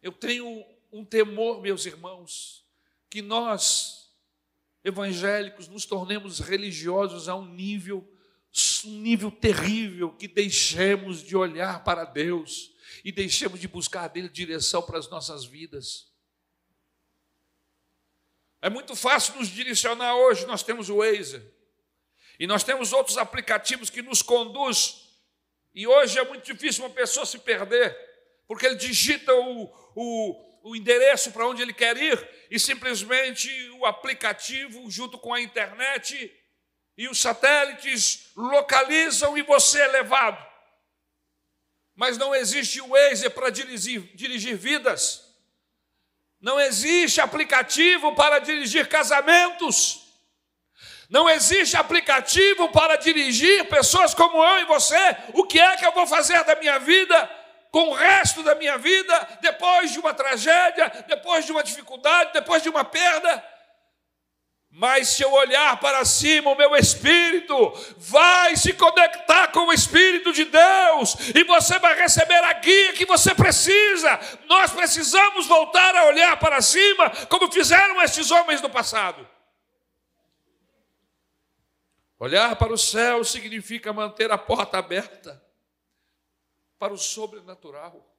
Eu 0.00 0.12
tenho 0.12 0.64
um 0.92 1.04
temor, 1.04 1.60
meus 1.60 1.84
irmãos, 1.84 2.64
que 3.10 3.20
nós, 3.20 4.08
evangélicos, 4.84 5.66
nos 5.66 5.84
tornemos 5.84 6.38
religiosos 6.38 7.28
a 7.28 7.34
um 7.34 7.44
nível 7.44 8.08
um 8.84 9.00
nível 9.00 9.30
terrível 9.30 10.12
que 10.12 10.28
deixemos 10.28 11.22
de 11.22 11.34
olhar 11.34 11.82
para 11.82 12.04
Deus 12.04 12.70
e 13.02 13.10
deixemos 13.10 13.58
de 13.58 13.66
buscar 13.66 14.06
dele 14.08 14.28
direção 14.28 14.82
para 14.82 14.98
as 14.98 15.08
nossas 15.08 15.44
vidas. 15.44 16.12
É 18.60 18.68
muito 18.68 18.94
fácil 18.94 19.36
nos 19.36 19.48
direcionar 19.48 20.14
hoje, 20.14 20.46
nós 20.46 20.62
temos 20.62 20.88
o 20.88 20.98
Waze 20.98 21.42
e 22.42 22.46
nós 22.48 22.64
temos 22.64 22.92
outros 22.92 23.18
aplicativos 23.18 23.88
que 23.88 24.02
nos 24.02 24.20
conduz. 24.20 24.96
E 25.72 25.86
hoje 25.86 26.18
é 26.18 26.24
muito 26.24 26.44
difícil 26.44 26.84
uma 26.84 26.90
pessoa 26.90 27.24
se 27.24 27.38
perder, 27.38 27.96
porque 28.48 28.66
ele 28.66 28.74
digita 28.74 29.32
o, 29.32 29.72
o, 29.94 30.70
o 30.70 30.74
endereço 30.74 31.30
para 31.30 31.46
onde 31.46 31.62
ele 31.62 31.72
quer 31.72 31.96
ir 31.96 32.28
e 32.50 32.58
simplesmente 32.58 33.48
o 33.78 33.86
aplicativo, 33.86 34.90
junto 34.90 35.18
com 35.18 35.32
a 35.32 35.40
internet, 35.40 36.36
e 36.98 37.06
os 37.08 37.20
satélites 37.20 38.32
localizam 38.34 39.38
e 39.38 39.42
você 39.42 39.80
é 39.80 39.86
levado. 39.86 40.44
Mas 41.94 42.18
não 42.18 42.34
existe 42.34 42.80
o 42.80 42.88
Waze 42.88 43.30
para 43.30 43.50
dirigir, 43.50 44.00
dirigir 44.16 44.56
vidas. 44.56 45.32
Não 46.40 46.58
existe 46.58 47.20
aplicativo 47.20 48.16
para 48.16 48.40
dirigir 48.40 48.88
casamentos. 48.88 50.01
Não 51.12 51.28
existe 51.28 51.76
aplicativo 51.76 52.70
para 52.70 52.96
dirigir 52.96 53.68
pessoas 53.68 54.14
como 54.14 54.42
eu 54.42 54.60
e 54.60 54.64
você. 54.64 55.16
O 55.34 55.44
que 55.44 55.60
é 55.60 55.76
que 55.76 55.84
eu 55.84 55.92
vou 55.92 56.06
fazer 56.06 56.42
da 56.44 56.56
minha 56.56 56.78
vida 56.78 57.30
com 57.70 57.90
o 57.90 57.92
resto 57.92 58.42
da 58.42 58.54
minha 58.54 58.78
vida 58.78 59.28
depois 59.42 59.92
de 59.92 59.98
uma 59.98 60.14
tragédia, 60.14 60.90
depois 61.06 61.44
de 61.44 61.52
uma 61.52 61.62
dificuldade, 61.62 62.32
depois 62.32 62.62
de 62.62 62.70
uma 62.70 62.82
perda? 62.82 63.44
Mas 64.70 65.08
se 65.08 65.22
eu 65.22 65.30
olhar 65.30 65.78
para 65.80 66.02
cima, 66.06 66.50
o 66.50 66.56
meu 66.56 66.74
espírito 66.76 67.74
vai 67.98 68.56
se 68.56 68.72
conectar 68.72 69.48
com 69.48 69.66
o 69.66 69.72
Espírito 69.74 70.32
de 70.32 70.46
Deus 70.46 71.14
e 71.34 71.44
você 71.44 71.78
vai 71.78 71.94
receber 71.94 72.42
a 72.42 72.54
guia 72.54 72.94
que 72.94 73.04
você 73.04 73.34
precisa. 73.34 74.18
Nós 74.46 74.70
precisamos 74.70 75.44
voltar 75.46 75.94
a 75.94 76.06
olhar 76.06 76.38
para 76.38 76.62
cima, 76.62 77.10
como 77.28 77.52
fizeram 77.52 78.00
estes 78.00 78.30
homens 78.30 78.62
no 78.62 78.70
passado. 78.70 79.28
Olhar 82.22 82.54
para 82.54 82.72
o 82.72 82.78
céu 82.78 83.24
significa 83.24 83.92
manter 83.92 84.30
a 84.30 84.38
porta 84.38 84.78
aberta 84.78 85.44
para 86.78 86.92
o 86.92 86.96
sobrenatural. 86.96 88.16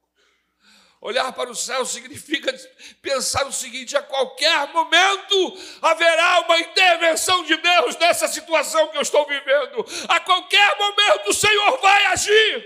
Olhar 1.00 1.32
para 1.32 1.48
o 1.48 1.54
céu 1.54 1.86
significa 1.86 2.52
pensar 3.00 3.46
o 3.46 3.52
seguinte: 3.52 3.96
a 3.96 4.02
qualquer 4.02 4.70
momento 4.74 5.58
haverá 5.80 6.40
uma 6.40 6.58
intervenção 6.58 7.44
de 7.44 7.56
Deus 7.56 7.96
nessa 7.96 8.28
situação 8.28 8.88
que 8.88 8.98
eu 8.98 9.00
estou 9.00 9.26
vivendo. 9.26 9.86
A 10.06 10.20
qualquer 10.20 10.76
momento 10.76 11.30
o 11.30 11.34
Senhor 11.34 11.80
vai 11.80 12.04
agir. 12.04 12.62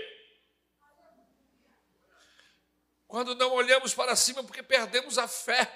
Quando 3.07 3.33
não 3.33 3.53
olhamos 3.53 3.93
para 3.93 4.13
cima 4.13 4.43
porque 4.43 4.61
perdemos 4.61 5.17
a 5.17 5.25
fé, 5.25 5.71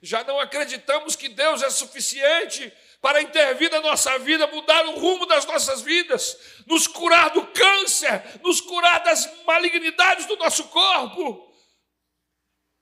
já 0.00 0.22
não 0.22 0.38
acreditamos 0.38 1.16
que 1.16 1.28
Deus 1.28 1.60
é 1.60 1.70
suficiente 1.70 2.72
para 3.02 3.20
intervir 3.20 3.68
na 3.68 3.80
nossa 3.80 4.16
vida, 4.20 4.46
mudar 4.46 4.86
o 4.86 5.00
rumo 5.00 5.26
das 5.26 5.44
nossas 5.44 5.82
vidas, 5.82 6.38
nos 6.66 6.86
curar 6.86 7.30
do 7.30 7.44
câncer, 7.48 8.22
nos 8.44 8.60
curar 8.60 9.02
das 9.02 9.28
malignidades 9.44 10.24
do 10.26 10.36
nosso 10.36 10.64
corpo. 10.68 11.51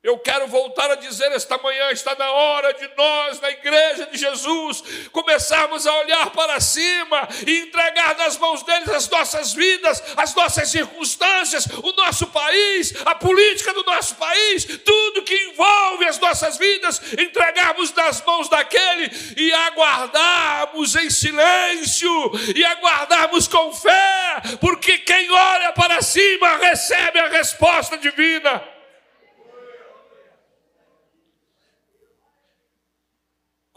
Eu 0.03 0.19
quero 0.19 0.47
voltar 0.47 0.91
a 0.91 0.95
dizer 0.95 1.31
esta 1.33 1.59
manhã: 1.59 1.91
está 1.91 2.15
na 2.15 2.33
hora 2.33 2.73
de 2.73 2.89
nós, 2.97 3.39
na 3.39 3.51
igreja 3.51 4.07
de 4.07 4.17
Jesus, 4.17 4.83
começarmos 5.13 5.87
a 5.87 5.95
olhar 5.99 6.31
para 6.31 6.59
cima 6.59 7.29
e 7.47 7.59
entregar 7.59 8.17
nas 8.17 8.39
mãos 8.39 8.63
deles 8.63 8.89
as 8.89 9.07
nossas 9.11 9.53
vidas, 9.53 10.03
as 10.17 10.35
nossas 10.35 10.71
circunstâncias, 10.71 11.67
o 11.83 11.93
nosso 11.93 12.29
país, 12.29 12.95
a 13.05 13.15
política 13.15 13.75
do 13.75 13.85
nosso 13.85 14.15
país, 14.15 14.65
tudo 14.83 15.23
que 15.23 15.35
envolve 15.35 16.07
as 16.09 16.19
nossas 16.19 16.57
vidas, 16.57 16.99
entregarmos 17.19 17.93
nas 17.93 18.25
mãos 18.25 18.49
daquele 18.49 19.11
e 19.37 19.53
aguardarmos 19.53 20.97
em 20.97 21.11
silêncio 21.11 22.11
e 22.57 22.65
aguardarmos 22.65 23.47
com 23.47 23.71
fé, 23.75 24.41
porque 24.63 24.97
quem 24.97 25.31
olha 25.31 25.73
para 25.75 26.01
cima 26.01 26.57
recebe 26.57 27.19
a 27.19 27.29
resposta 27.29 27.99
divina. 27.99 28.80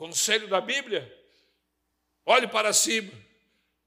Conselho 0.03 0.49
da 0.49 0.59
Bíblia: 0.59 1.09
olhe 2.25 2.45
para 2.45 2.73
cima, 2.73 3.09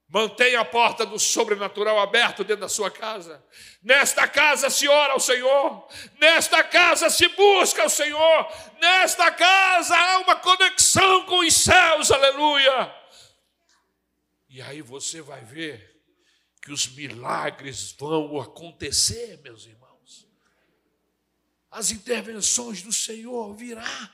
mantenha 0.08 0.60
a 0.60 0.64
porta 0.64 1.04
do 1.04 1.18
sobrenatural 1.18 2.00
aberta 2.00 2.42
dentro 2.42 2.62
da 2.62 2.70
sua 2.70 2.90
casa. 2.90 3.44
Nesta 3.82 4.26
casa 4.26 4.70
se 4.70 4.88
ora 4.88 5.12
ao 5.12 5.20
Senhor, 5.20 5.86
nesta 6.18 6.64
casa 6.64 7.10
se 7.10 7.28
busca 7.28 7.82
ao 7.82 7.90
Senhor, 7.90 8.50
nesta 8.80 9.30
casa 9.30 9.94
há 9.94 10.20
uma 10.20 10.36
conexão 10.36 11.26
com 11.26 11.40
os 11.40 11.52
céus, 11.52 12.10
aleluia. 12.10 12.94
E 14.48 14.62
aí 14.62 14.80
você 14.80 15.20
vai 15.20 15.44
ver 15.44 16.02
que 16.62 16.72
os 16.72 16.88
milagres 16.88 17.92
vão 17.92 18.40
acontecer, 18.40 19.38
meus 19.42 19.66
irmãos. 19.66 20.26
As 21.70 21.90
intervenções 21.90 22.80
do 22.80 22.90
Senhor 22.90 23.54
virá. 23.54 24.10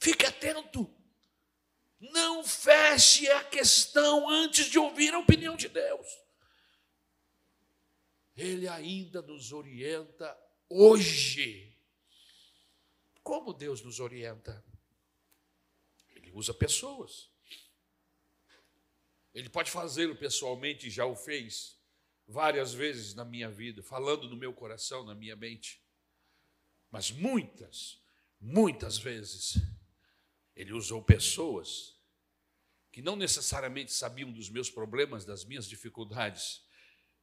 Fique 0.00 0.26
atento. 0.26 0.92
Não 2.00 2.42
feche 2.42 3.28
a 3.28 3.44
questão 3.44 4.28
antes 4.28 4.66
de 4.66 4.78
ouvir 4.78 5.12
a 5.12 5.18
opinião 5.18 5.54
de 5.54 5.68
Deus. 5.68 6.06
Ele 8.34 8.66
ainda 8.66 9.20
nos 9.20 9.52
orienta 9.52 10.34
hoje. 10.66 11.78
Como 13.22 13.52
Deus 13.52 13.82
nos 13.82 14.00
orienta? 14.00 14.64
Ele 16.08 16.32
usa 16.32 16.54
pessoas. 16.54 17.30
Ele 19.34 19.50
pode 19.50 19.70
fazê-lo 19.70 20.16
pessoalmente, 20.16 20.88
já 20.88 21.04
o 21.04 21.14
fez 21.14 21.78
várias 22.26 22.72
vezes 22.72 23.14
na 23.14 23.24
minha 23.24 23.50
vida, 23.50 23.82
falando 23.82 24.28
no 24.28 24.36
meu 24.36 24.54
coração, 24.54 25.04
na 25.04 25.14
minha 25.14 25.36
mente. 25.36 25.82
Mas 26.90 27.10
muitas, 27.10 28.00
muitas 28.40 28.96
vezes, 28.96 29.54
ele 30.60 30.74
usou 30.74 31.02
pessoas 31.02 31.96
que 32.92 33.00
não 33.00 33.16
necessariamente 33.16 33.94
sabiam 33.94 34.30
dos 34.30 34.50
meus 34.50 34.68
problemas, 34.68 35.24
das 35.24 35.42
minhas 35.42 35.66
dificuldades. 35.66 36.62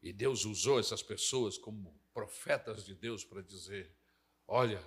E 0.01 0.11
Deus 0.11 0.43
usou 0.43 0.79
essas 0.79 1.03
pessoas 1.03 1.55
como 1.55 2.01
profetas 2.11 2.83
de 2.83 2.95
Deus 2.95 3.23
para 3.23 3.43
dizer: 3.43 3.95
olha, 4.47 4.83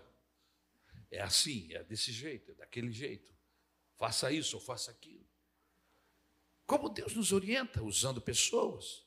é 1.12 1.20
assim, 1.20 1.72
é 1.72 1.84
desse 1.84 2.10
jeito, 2.10 2.50
é 2.50 2.54
daquele 2.54 2.90
jeito. 2.90 3.32
Faça 3.96 4.32
isso 4.32 4.56
ou 4.56 4.62
faça 4.62 4.90
aquilo. 4.90 5.28
Como 6.66 6.88
Deus 6.88 7.14
nos 7.14 7.30
orienta 7.30 7.84
usando 7.84 8.20
pessoas. 8.20 9.06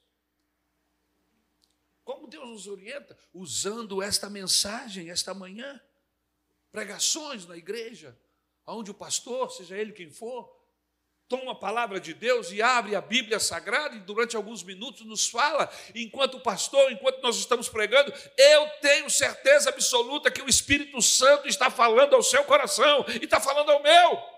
Como 2.01 2.27
Deus 2.27 2.47
nos 2.47 2.67
orienta 2.67 3.17
usando 3.33 4.01
esta 4.01 4.29
mensagem 4.29 5.09
esta 5.09 5.33
manhã. 5.33 5.81
Pregações 6.71 7.45
na 7.45 7.57
igreja, 7.57 8.17
onde 8.67 8.91
o 8.91 8.93
pastor, 8.93 9.51
seja 9.51 9.77
ele 9.77 9.91
quem 9.91 10.09
for, 10.09 10.49
toma 11.27 11.53
a 11.53 11.55
palavra 11.55 11.99
de 11.99 12.13
Deus 12.13 12.51
e 12.51 12.61
abre 12.61 12.95
a 12.95 13.01
Bíblia 13.01 13.39
Sagrada 13.39 13.95
e 13.95 13.99
durante 13.99 14.35
alguns 14.35 14.61
minutos 14.63 15.05
nos 15.05 15.27
fala, 15.27 15.71
enquanto 15.95 16.35
o 16.35 16.41
pastor, 16.41 16.91
enquanto 16.91 17.21
nós 17.21 17.37
estamos 17.37 17.67
pregando, 17.67 18.13
eu 18.37 18.69
tenho 18.81 19.09
certeza 19.09 19.69
absoluta 19.69 20.29
que 20.29 20.41
o 20.41 20.49
Espírito 20.49 21.01
Santo 21.01 21.47
está 21.47 21.69
falando 21.69 22.15
ao 22.15 22.23
seu 22.23 22.43
coração 22.43 23.05
e 23.19 23.25
está 23.25 23.39
falando 23.39 23.71
ao 23.71 23.81
meu. 23.81 24.33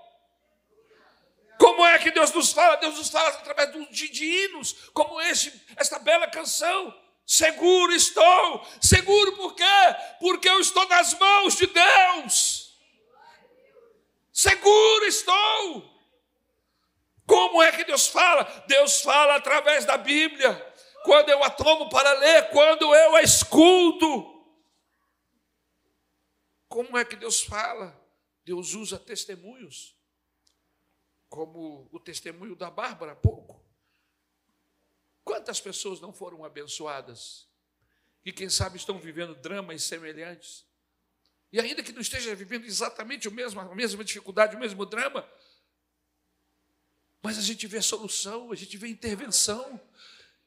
Como 1.57 1.85
é 1.85 1.97
que 1.99 2.11
Deus 2.11 2.31
nos 2.31 2.51
fala? 2.51 2.75
Deus 2.77 2.97
nos 2.97 3.09
fala 3.09 3.29
através 3.29 3.71
de, 3.89 4.09
de 4.09 4.25
hinos, 4.25 4.73
como 4.93 5.21
este, 5.21 5.53
esta 5.75 5.99
bela 5.99 6.27
canção. 6.27 6.95
Seguro 7.25 7.91
estou, 7.91 8.67
seguro 8.79 9.35
por 9.35 9.55
quê? 9.55 9.63
Porque 10.19 10.47
eu 10.47 10.59
estou 10.59 10.87
nas 10.87 11.17
mãos 11.17 11.55
de 11.55 11.65
Deus. 11.65 12.64
Seguro 14.35 15.05
estou. 15.05 15.95
Como 17.25 17.63
é 17.63 17.71
que 17.71 17.85
Deus 17.85 18.05
fala? 18.05 18.43
Deus 18.67 18.99
fala 18.99 19.37
através 19.37 19.85
da 19.85 19.97
Bíblia. 19.97 20.53
Quando 21.05 21.29
eu 21.29 21.41
a 21.41 21.49
tomo 21.49 21.87
para 21.87 22.11
ler, 22.19 22.49
quando 22.49 22.93
eu 22.93 23.15
a 23.15 23.21
escuto. 23.21 24.45
Como 26.67 26.97
é 26.97 27.05
que 27.05 27.15
Deus 27.15 27.43
fala? 27.43 27.97
Deus 28.43 28.73
usa 28.73 28.99
testemunhos 28.99 29.97
como 31.29 31.87
o 31.93 31.99
testemunho 31.99 32.57
da 32.57 32.69
Bárbara 32.69 33.13
há 33.13 33.15
pouco. 33.15 33.63
Quantas 35.23 35.61
pessoas 35.61 36.01
não 36.01 36.11
foram 36.11 36.43
abençoadas? 36.43 37.47
E 38.25 38.33
quem 38.33 38.49
sabe 38.49 38.75
estão 38.75 38.99
vivendo 38.99 39.33
dramas 39.33 39.83
semelhantes. 39.83 40.64
E 41.55 41.59
ainda 41.61 41.81
que 41.81 41.93
não 41.93 42.01
esteja 42.01 42.35
vivendo 42.35 42.65
exatamente 42.65 43.29
o 43.29 43.31
mesmo, 43.31 43.61
a 43.61 43.73
mesma 43.73 44.03
dificuldade, 44.03 44.57
o 44.57 44.59
mesmo 44.59 44.85
drama, 44.85 45.25
mas 47.21 47.37
a 47.37 47.41
gente 47.41 47.65
vê 47.65 47.81
solução, 47.81 48.51
a 48.51 48.55
gente 48.55 48.75
vê 48.75 48.89
intervenção. 48.89 49.79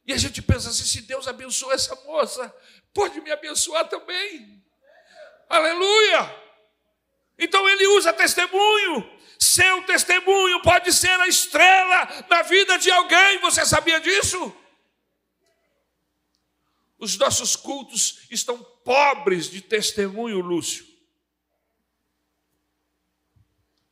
E 0.04 0.12
a 0.12 0.18
gente 0.18 0.42
pensa 0.42 0.68
assim: 0.68 0.84
se 0.84 1.00
Deus 1.00 1.26
abençoou 1.26 1.72
essa 1.72 1.94
moça, 2.04 2.54
pode 2.92 3.22
me 3.22 3.30
abençoar 3.30 3.88
também. 3.88 4.62
Aleluia! 5.48 6.30
Então 7.38 7.66
ele 7.66 7.86
usa 7.86 8.12
testemunho. 8.12 9.10
Seu 9.38 9.82
testemunho 9.84 10.60
pode 10.60 10.92
ser 10.92 11.18
a 11.20 11.26
estrela 11.26 12.26
na 12.28 12.42
vida 12.42 12.76
de 12.76 12.90
alguém. 12.90 13.38
Você 13.40 13.64
sabia 13.64 13.98
disso? 13.98 14.54
Os 16.98 17.16
nossos 17.16 17.56
cultos 17.56 18.26
estão 18.30 18.62
pobres 18.84 19.48
de 19.48 19.62
testemunho, 19.62 20.40
Lúcio. 20.40 20.87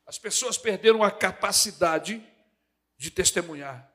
As 0.07 0.19
pessoas 0.19 0.57
perderam 0.57 1.03
a 1.03 1.11
capacidade 1.11 2.25
de 2.97 3.11
testemunhar. 3.11 3.93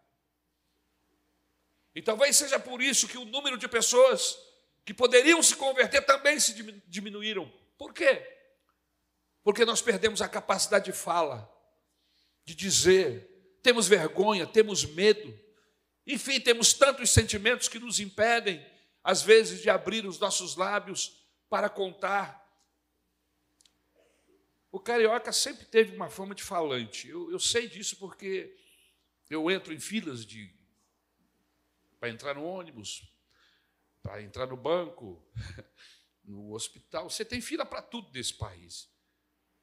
E 1.96 2.02
talvez 2.02 2.36
seja 2.36 2.60
por 2.60 2.82
isso 2.82 3.08
que 3.08 3.18
o 3.18 3.26
número 3.26 3.58
de 3.58 3.68
pessoas 3.68 4.38
que 4.86 4.94
poderiam 4.94 5.42
se 5.42 5.56
converter 5.56 6.06
também 6.06 6.40
se 6.40 6.54
diminuíram. 6.88 7.52
Por 7.78 7.94
quê? 7.94 8.28
Porque 9.44 9.66
nós 9.66 9.82
perdemos 9.82 10.22
a 10.22 10.30
capacidade 10.30 10.86
de 10.86 10.92
fala, 10.92 11.50
de 12.46 12.56
dizer, 12.56 13.60
temos 13.64 13.88
vergonha, 13.88 14.46
temos 14.46 14.86
medo, 14.86 15.38
enfim, 16.06 16.40
temos 16.40 16.74
tantos 16.74 17.10
sentimentos 17.10 17.68
que 17.68 17.80
nos 17.80 18.00
impedem, 18.00 18.66
às 19.04 19.22
vezes, 19.22 19.62
de 19.62 19.70
abrir 19.70 20.06
os 20.06 20.20
nossos 20.20 20.56
lábios 20.56 21.26
para 21.50 21.70
contar. 21.70 22.41
O 24.72 24.80
carioca 24.80 25.32
sempre 25.34 25.66
teve 25.66 25.96
uma 25.96 26.10
fama 26.10 26.34
de 26.34 26.44
falante, 26.44 27.10
eu, 27.10 27.30
eu 27.30 27.40
sei 27.40 27.68
disso 27.68 27.98
porque 27.98 28.56
eu 29.30 29.52
entro 29.52 29.74
em 29.74 29.80
filas 29.80 30.26
de 30.26 30.54
para 32.00 32.10
entrar 32.10 32.34
no 32.34 32.44
ônibus, 32.44 33.04
para 34.02 34.24
entrar 34.24 34.48
no 34.48 34.58
banco, 34.58 35.24
no 36.26 36.54
hospital. 36.54 37.10
Você 37.10 37.24
tem 37.24 37.40
fila 37.40 37.64
para 37.64 37.82
tudo 37.82 38.10
nesse 38.12 38.34
país. 38.34 38.90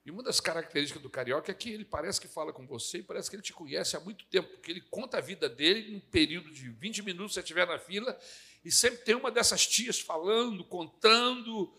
E 0.05 0.11
uma 0.11 0.23
das 0.23 0.41
características 0.41 1.03
do 1.03 1.11
carioca 1.11 1.51
é 1.51 1.55
que 1.55 1.71
ele 1.71 1.85
parece 1.85 2.21
que 2.21 2.29
fala 2.29 2.53
com 2.53 2.67
você 2.67 2.99
e 2.99 3.03
parece 3.03 3.29
que 3.29 3.37
ele 3.37 3.43
te 3.43 3.53
conhece 3.53 3.97
há 3.97 4.01
muito 4.01 4.25
tempo, 4.27 4.49
porque 4.49 4.71
ele 4.71 4.81
conta 4.81 5.19
a 5.19 5.21
vida 5.21 5.49
dele 5.49 5.91
num 5.91 6.01
período 6.01 6.51
de 6.51 6.71
20 6.71 7.03
minutos, 7.03 7.35
você 7.35 7.41
estiver 7.41 7.67
na 7.67 7.79
fila, 7.79 8.19
e 8.65 8.71
sempre 8.71 9.05
tem 9.05 9.15
uma 9.15 9.31
dessas 9.31 9.67
tias 9.67 10.01
falando, 10.01 10.65
contando. 10.65 11.75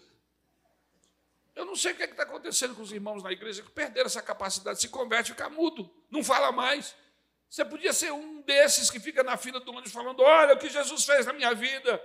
Eu 1.60 1.66
não 1.66 1.76
sei 1.76 1.92
o 1.92 1.96
que 1.96 2.04
é 2.04 2.06
está 2.06 2.24
acontecendo 2.24 2.74
com 2.74 2.82
os 2.82 2.90
irmãos 2.90 3.22
na 3.22 3.34
igreja 3.34 3.62
que 3.62 3.70
perderam 3.70 4.08
essa 4.08 4.22
capacidade, 4.22 4.80
se 4.80 4.88
converte 4.88 5.32
fica 5.32 5.50
mudo, 5.50 5.94
não 6.10 6.24
fala 6.24 6.54
mais. 6.54 6.96
Você 7.50 7.66
podia 7.66 7.92
ser 7.92 8.14
um 8.14 8.42
desses 8.44 8.90
que 8.90 8.98
fica 8.98 9.24
na 9.24 9.36
fila 9.36 9.60
do 9.60 9.70
ônibus 9.70 9.92
falando: 9.92 10.22
olha 10.22 10.54
o 10.54 10.58
que 10.58 10.70
Jesus 10.70 11.04
fez 11.04 11.26
na 11.26 11.34
minha 11.34 11.54
vida. 11.54 12.02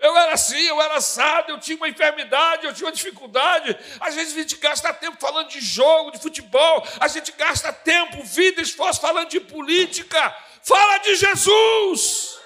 Eu 0.00 0.16
era 0.16 0.32
assim, 0.32 0.60
eu 0.62 0.82
era 0.82 0.96
assado, 0.96 1.52
eu 1.52 1.60
tinha 1.60 1.76
uma 1.76 1.88
enfermidade, 1.88 2.66
eu 2.66 2.74
tinha 2.74 2.86
uma 2.86 2.92
dificuldade. 2.92 3.78
Às 4.00 4.16
vezes 4.16 4.36
a 4.36 4.40
gente 4.40 4.56
gasta 4.56 4.92
tempo 4.92 5.16
falando 5.20 5.48
de 5.50 5.60
jogo, 5.60 6.10
de 6.10 6.18
futebol, 6.18 6.84
a 6.98 7.06
gente 7.06 7.30
gasta 7.32 7.72
tempo, 7.72 8.24
vida, 8.24 8.60
esforço 8.60 9.00
falando 9.00 9.28
de 9.28 9.38
política. 9.38 10.36
Fala 10.64 10.98
de 10.98 11.14
Jesus. 11.14 12.37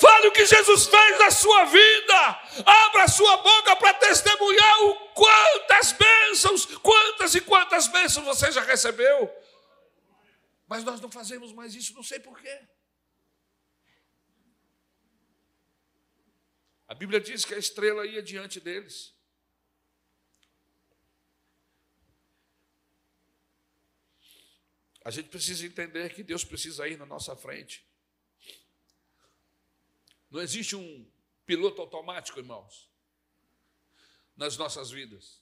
Fale 0.00 0.28
o 0.28 0.32
que 0.32 0.46
Jesus 0.46 0.86
fez 0.86 1.18
na 1.18 1.30
sua 1.30 1.64
vida. 1.64 2.28
Abra 2.64 3.04
a 3.04 3.08
sua 3.08 3.36
boca 3.38 3.74
para 3.76 3.94
testemunhar 3.94 4.82
o 4.82 4.94
quantas 5.10 5.92
bênçãos, 5.92 6.66
quantas 6.78 7.34
e 7.34 7.40
quantas 7.40 7.88
bênçãos 7.88 8.24
você 8.24 8.52
já 8.52 8.62
recebeu. 8.62 9.28
Mas 10.68 10.84
nós 10.84 11.00
não 11.00 11.10
fazemos 11.10 11.52
mais 11.52 11.74
isso, 11.74 11.94
não 11.94 12.02
sei 12.02 12.20
porquê. 12.20 12.60
A 16.86 16.94
Bíblia 16.94 17.20
diz 17.20 17.44
que 17.44 17.54
a 17.54 17.58
estrela 17.58 18.06
ia 18.06 18.22
diante 18.22 18.60
deles. 18.60 19.14
A 25.04 25.10
gente 25.10 25.30
precisa 25.30 25.66
entender 25.66 26.14
que 26.14 26.22
Deus 26.22 26.44
precisa 26.44 26.86
ir 26.86 26.98
na 26.98 27.06
nossa 27.06 27.34
frente. 27.34 27.87
Não 30.30 30.40
existe 30.40 30.76
um 30.76 31.06
piloto 31.46 31.80
automático, 31.80 32.38
irmãos, 32.38 32.88
nas 34.36 34.56
nossas 34.56 34.90
vidas. 34.90 35.40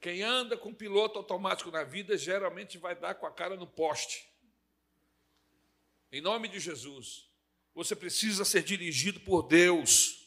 Quem 0.00 0.22
anda 0.22 0.56
com 0.56 0.74
piloto 0.74 1.18
automático 1.18 1.70
na 1.70 1.84
vida 1.84 2.18
geralmente 2.18 2.76
vai 2.76 2.94
dar 2.94 3.14
com 3.14 3.24
a 3.24 3.30
cara 3.30 3.56
no 3.56 3.66
poste. 3.66 4.28
Em 6.10 6.20
nome 6.20 6.48
de 6.48 6.60
Jesus, 6.60 7.30
você 7.74 7.96
precisa 7.96 8.44
ser 8.44 8.62
dirigido 8.62 9.20
por 9.20 9.44
Deus. 9.44 10.26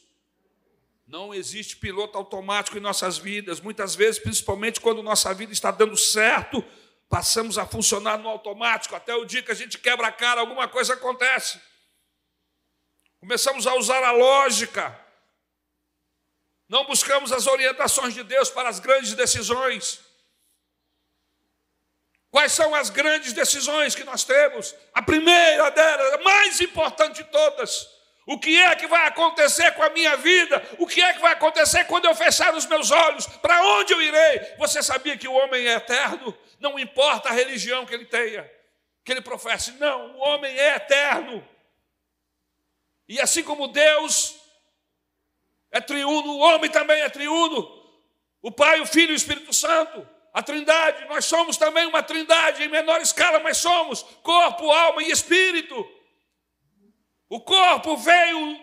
Não 1.06 1.32
existe 1.32 1.76
piloto 1.76 2.18
automático 2.18 2.76
em 2.76 2.80
nossas 2.80 3.18
vidas. 3.18 3.60
Muitas 3.60 3.94
vezes, 3.94 4.18
principalmente 4.18 4.80
quando 4.80 5.02
nossa 5.02 5.32
vida 5.32 5.52
está 5.52 5.70
dando 5.70 5.96
certo, 5.96 6.64
passamos 7.08 7.56
a 7.58 7.64
funcionar 7.64 8.18
no 8.18 8.28
automático. 8.28 8.96
Até 8.96 9.14
o 9.14 9.24
dia 9.24 9.42
que 9.42 9.52
a 9.52 9.54
gente 9.54 9.78
quebra 9.78 10.08
a 10.08 10.12
cara, 10.12 10.40
alguma 10.40 10.66
coisa 10.66 10.94
acontece. 10.94 11.60
Começamos 13.26 13.66
a 13.66 13.74
usar 13.74 14.04
a 14.04 14.12
lógica. 14.12 14.96
Não 16.68 16.84
buscamos 16.84 17.32
as 17.32 17.48
orientações 17.48 18.14
de 18.14 18.22
Deus 18.22 18.50
para 18.50 18.68
as 18.68 18.78
grandes 18.78 19.14
decisões. 19.14 20.00
Quais 22.30 22.52
são 22.52 22.72
as 22.72 22.88
grandes 22.88 23.32
decisões 23.32 23.96
que 23.96 24.04
nós 24.04 24.22
temos? 24.22 24.76
A 24.94 25.02
primeira 25.02 25.70
delas, 25.72 26.12
a 26.12 26.18
mais 26.18 26.60
importante 26.60 27.24
de 27.24 27.24
todas. 27.24 27.88
O 28.28 28.38
que 28.38 28.62
é 28.62 28.76
que 28.76 28.86
vai 28.86 29.08
acontecer 29.08 29.72
com 29.72 29.82
a 29.82 29.90
minha 29.90 30.16
vida? 30.18 30.62
O 30.78 30.86
que 30.86 31.02
é 31.02 31.12
que 31.12 31.20
vai 31.20 31.32
acontecer 31.32 31.82
quando 31.86 32.04
eu 32.04 32.14
fechar 32.14 32.54
os 32.54 32.66
meus 32.66 32.92
olhos? 32.92 33.26
Para 33.26 33.60
onde 33.60 33.92
eu 33.92 34.00
irei? 34.00 34.54
Você 34.56 34.84
sabia 34.84 35.18
que 35.18 35.26
o 35.26 35.34
homem 35.34 35.66
é 35.66 35.72
eterno? 35.72 36.32
Não 36.60 36.78
importa 36.78 37.30
a 37.30 37.32
religião 37.32 37.84
que 37.84 37.92
ele 37.92 38.06
tenha, 38.06 38.48
que 39.04 39.10
ele 39.10 39.20
professe. 39.20 39.72
Não, 39.72 40.14
o 40.14 40.18
homem 40.18 40.56
é 40.56 40.76
eterno. 40.76 41.55
E 43.08 43.20
assim 43.20 43.42
como 43.42 43.68
Deus 43.68 44.36
é 45.70 45.80
triuno, 45.80 46.32
o 46.32 46.38
homem 46.38 46.70
também 46.70 47.00
é 47.02 47.08
triuno. 47.08 47.76
O 48.42 48.50
Pai, 48.50 48.80
o 48.80 48.86
Filho 48.86 49.10
e 49.10 49.14
o 49.14 49.16
Espírito 49.16 49.52
Santo. 49.52 50.06
A 50.32 50.42
Trindade, 50.42 51.08
nós 51.08 51.24
somos 51.24 51.56
também 51.56 51.86
uma 51.86 52.02
Trindade 52.02 52.62
em 52.62 52.68
menor 52.68 53.00
escala, 53.00 53.40
mas 53.40 53.56
somos 53.56 54.02
corpo, 54.22 54.70
alma 54.70 55.02
e 55.02 55.10
espírito. 55.10 55.74
O 57.28 57.40
corpo 57.40 57.96
veio 57.96 58.60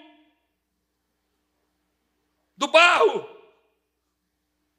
do 2.56 2.67
barro, 2.67 3.27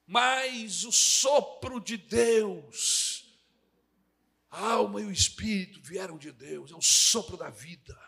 mas 0.07 0.85
o 0.85 0.93
sopro 0.93 1.81
de 1.81 1.97
Deus, 1.97 3.25
a 4.51 4.75
alma 4.75 5.01
e 5.01 5.05
o 5.05 5.11
espírito 5.11 5.81
vieram 5.83 6.17
de 6.17 6.31
Deus, 6.31 6.71
é 6.71 6.77
o 6.77 6.81
sopro 6.81 7.37
da 7.37 7.51
vida. 7.51 8.04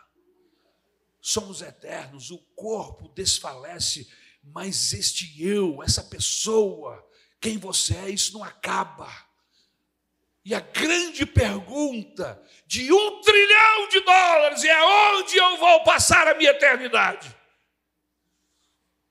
Somos 1.29 1.61
eternos, 1.61 2.31
o 2.31 2.37
corpo 2.55 3.09
desfalece, 3.09 4.09
mas 4.41 4.93
este 4.93 5.43
eu, 5.43 5.83
essa 5.83 6.01
pessoa, 6.01 7.05
quem 7.41 7.57
você 7.57 7.97
é, 7.97 8.09
isso 8.09 8.31
não 8.31 8.45
acaba. 8.45 9.13
E 10.45 10.55
a 10.55 10.61
grande 10.61 11.25
pergunta 11.25 12.41
de 12.65 12.93
um 12.93 13.19
trilhão 13.19 13.89
de 13.89 13.99
dólares 13.99 14.63
é 14.63 14.81
onde 14.81 15.35
eu 15.35 15.57
vou 15.57 15.83
passar 15.83 16.29
a 16.29 16.33
minha 16.33 16.51
eternidade? 16.51 17.35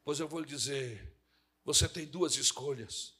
Pois 0.03 0.19
eu 0.19 0.27
vou 0.27 0.41
lhe 0.41 0.47
dizer, 0.47 1.15
você 1.67 1.87
tem 1.87 2.07
duas 2.07 2.35
escolhas. 2.37 3.13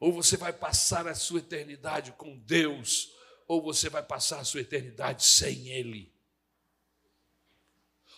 Ou 0.00 0.14
você 0.14 0.38
vai 0.38 0.54
passar 0.54 1.06
a 1.06 1.14
sua 1.14 1.40
eternidade 1.40 2.12
com 2.12 2.38
Deus, 2.38 3.12
ou 3.46 3.60
você 3.60 3.90
vai 3.90 4.02
passar 4.02 4.40
a 4.40 4.44
sua 4.44 4.62
eternidade 4.62 5.26
sem 5.26 5.68
Ele. 5.68 6.18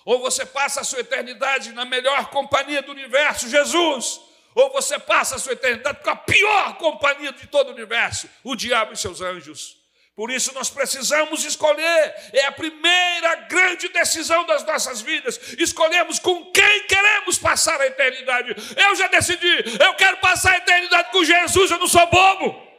Ou 0.04 0.20
você 0.20 0.44
passa 0.44 0.80
a 0.80 0.84
sua 0.84 1.00
eternidade 1.00 1.72
na 1.72 1.84
melhor 1.84 2.30
companhia 2.30 2.82
do 2.82 2.92
universo, 2.92 3.48
Jesus, 3.48 4.20
ou 4.54 4.70
você 4.72 4.98
passa 4.98 5.36
a 5.36 5.38
sua 5.38 5.52
eternidade 5.52 6.02
com 6.02 6.10
a 6.10 6.16
pior 6.16 6.76
companhia 6.76 7.32
de 7.32 7.46
todo 7.46 7.68
o 7.68 7.72
universo, 7.72 8.28
o 8.42 8.54
diabo 8.54 8.92
e 8.92 8.96
seus 8.96 9.20
anjos. 9.20 9.80
Por 10.14 10.30
isso 10.30 10.52
nós 10.52 10.68
precisamos 10.68 11.42
escolher, 11.44 12.14
é 12.34 12.44
a 12.44 12.52
primeira 12.52 13.34
grande 13.46 13.88
decisão 13.88 14.44
das 14.44 14.62
nossas 14.64 15.00
vidas. 15.00 15.38
Escolhemos 15.58 16.18
com 16.18 16.52
quem 16.52 16.86
queremos 16.86 17.38
passar 17.38 17.80
a 17.80 17.86
eternidade. 17.86 18.54
Eu 18.76 18.94
já 18.94 19.08
decidi, 19.08 19.64
eu 19.82 19.94
quero 19.94 20.18
passar 20.18 20.52
a 20.52 20.58
eternidade 20.58 21.10
com 21.10 21.24
Jesus, 21.24 21.70
eu 21.70 21.78
não 21.78 21.88
sou 21.88 22.06
bobo. 22.10 22.70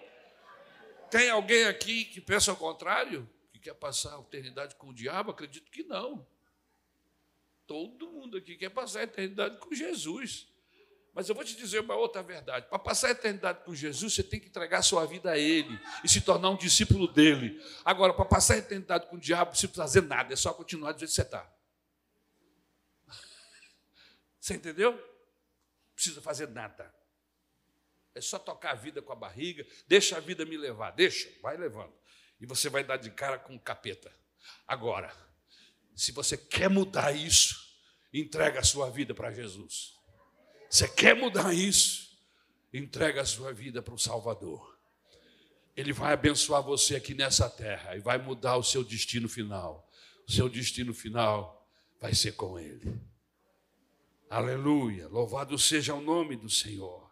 Tem 1.09 1.29
alguém 1.31 1.65
aqui 1.65 2.05
que 2.05 2.21
pensa 2.21 2.51
ao 2.51 2.57
contrário? 2.57 3.27
Que 3.51 3.59
quer 3.59 3.73
passar 3.73 4.15
a 4.15 4.19
eternidade 4.19 4.75
com 4.75 4.89
o 4.89 4.93
diabo? 4.93 5.31
Acredito 5.31 5.71
que 5.71 5.83
não. 5.83 6.25
Todo 7.65 8.11
mundo 8.11 8.37
aqui 8.37 8.55
quer 8.55 8.69
passar 8.69 9.01
a 9.01 9.03
eternidade 9.03 9.57
com 9.57 9.73
Jesus. 9.73 10.47
Mas 11.13 11.29
eu 11.29 11.35
vou 11.35 11.43
te 11.43 11.55
dizer 11.55 11.79
uma 11.81 11.95
outra 11.95 12.23
verdade. 12.23 12.67
Para 12.67 12.79
passar 12.79 13.09
a 13.09 13.11
eternidade 13.11 13.63
com 13.63 13.75
Jesus, 13.75 14.15
você 14.15 14.23
tem 14.23 14.39
que 14.39 14.47
entregar 14.47 14.81
sua 14.81 15.05
vida 15.05 15.31
a 15.31 15.37
Ele 15.37 15.79
e 16.03 16.09
se 16.09 16.21
tornar 16.21 16.49
um 16.49 16.57
discípulo 16.57 17.07
dele. 17.07 17.61
Agora, 17.85 18.13
para 18.13 18.25
passar 18.25 18.55
a 18.55 18.57
eternidade 18.57 19.07
com 19.07 19.15
o 19.15 19.19
diabo, 19.19 19.45
não 19.45 19.51
precisa 19.51 19.73
fazer 19.73 20.01
nada, 20.01 20.33
é 20.33 20.35
só 20.35 20.51
continuar 20.53 20.91
do 20.91 20.99
jeito 20.99 21.11
que 21.11 21.15
você 21.15 21.21
está. 21.21 21.47
Você 24.39 24.55
entendeu? 24.55 24.91
Não 24.93 25.95
precisa 25.95 26.21
fazer 26.21 26.49
nada. 26.49 26.93
É 28.15 28.21
só 28.21 28.37
tocar 28.37 28.71
a 28.71 28.75
vida 28.75 29.01
com 29.01 29.11
a 29.11 29.15
barriga, 29.15 29.65
deixa 29.87 30.17
a 30.17 30.19
vida 30.19 30.45
me 30.45 30.57
levar, 30.57 30.91
deixa, 30.91 31.29
vai 31.41 31.57
levando. 31.57 31.93
E 32.39 32.45
você 32.45 32.69
vai 32.69 32.83
dar 32.83 32.97
de 32.97 33.09
cara 33.09 33.39
com 33.39 33.55
o 33.55 33.59
capeta. 33.59 34.13
Agora, 34.67 35.11
se 35.95 36.11
você 36.11 36.37
quer 36.37 36.69
mudar 36.69 37.11
isso, 37.11 37.63
entrega 38.13 38.59
a 38.59 38.63
sua 38.63 38.89
vida 38.89 39.13
para 39.13 39.31
Jesus. 39.31 39.93
Você 40.69 40.87
quer 40.87 41.15
mudar 41.15 41.53
isso? 41.53 42.17
Entrega 42.73 43.21
a 43.21 43.25
sua 43.25 43.53
vida 43.53 43.81
para 43.81 43.93
o 43.93 43.99
Salvador. 43.99 44.73
Ele 45.75 45.93
vai 45.93 46.13
abençoar 46.13 46.61
você 46.61 46.95
aqui 46.95 47.13
nessa 47.13 47.49
terra 47.49 47.95
e 47.95 47.99
vai 47.99 48.17
mudar 48.17 48.57
o 48.57 48.63
seu 48.63 48.83
destino 48.83 49.27
final. 49.27 49.87
O 50.27 50.31
seu 50.31 50.47
destino 50.49 50.93
final 50.93 51.67
vai 51.99 52.13
ser 52.13 52.33
com 52.33 52.57
Ele. 52.57 52.99
Aleluia. 54.29 55.07
Louvado 55.07 55.57
seja 55.59 55.93
o 55.93 56.01
nome 56.01 56.35
do 56.35 56.49
Senhor. 56.49 57.11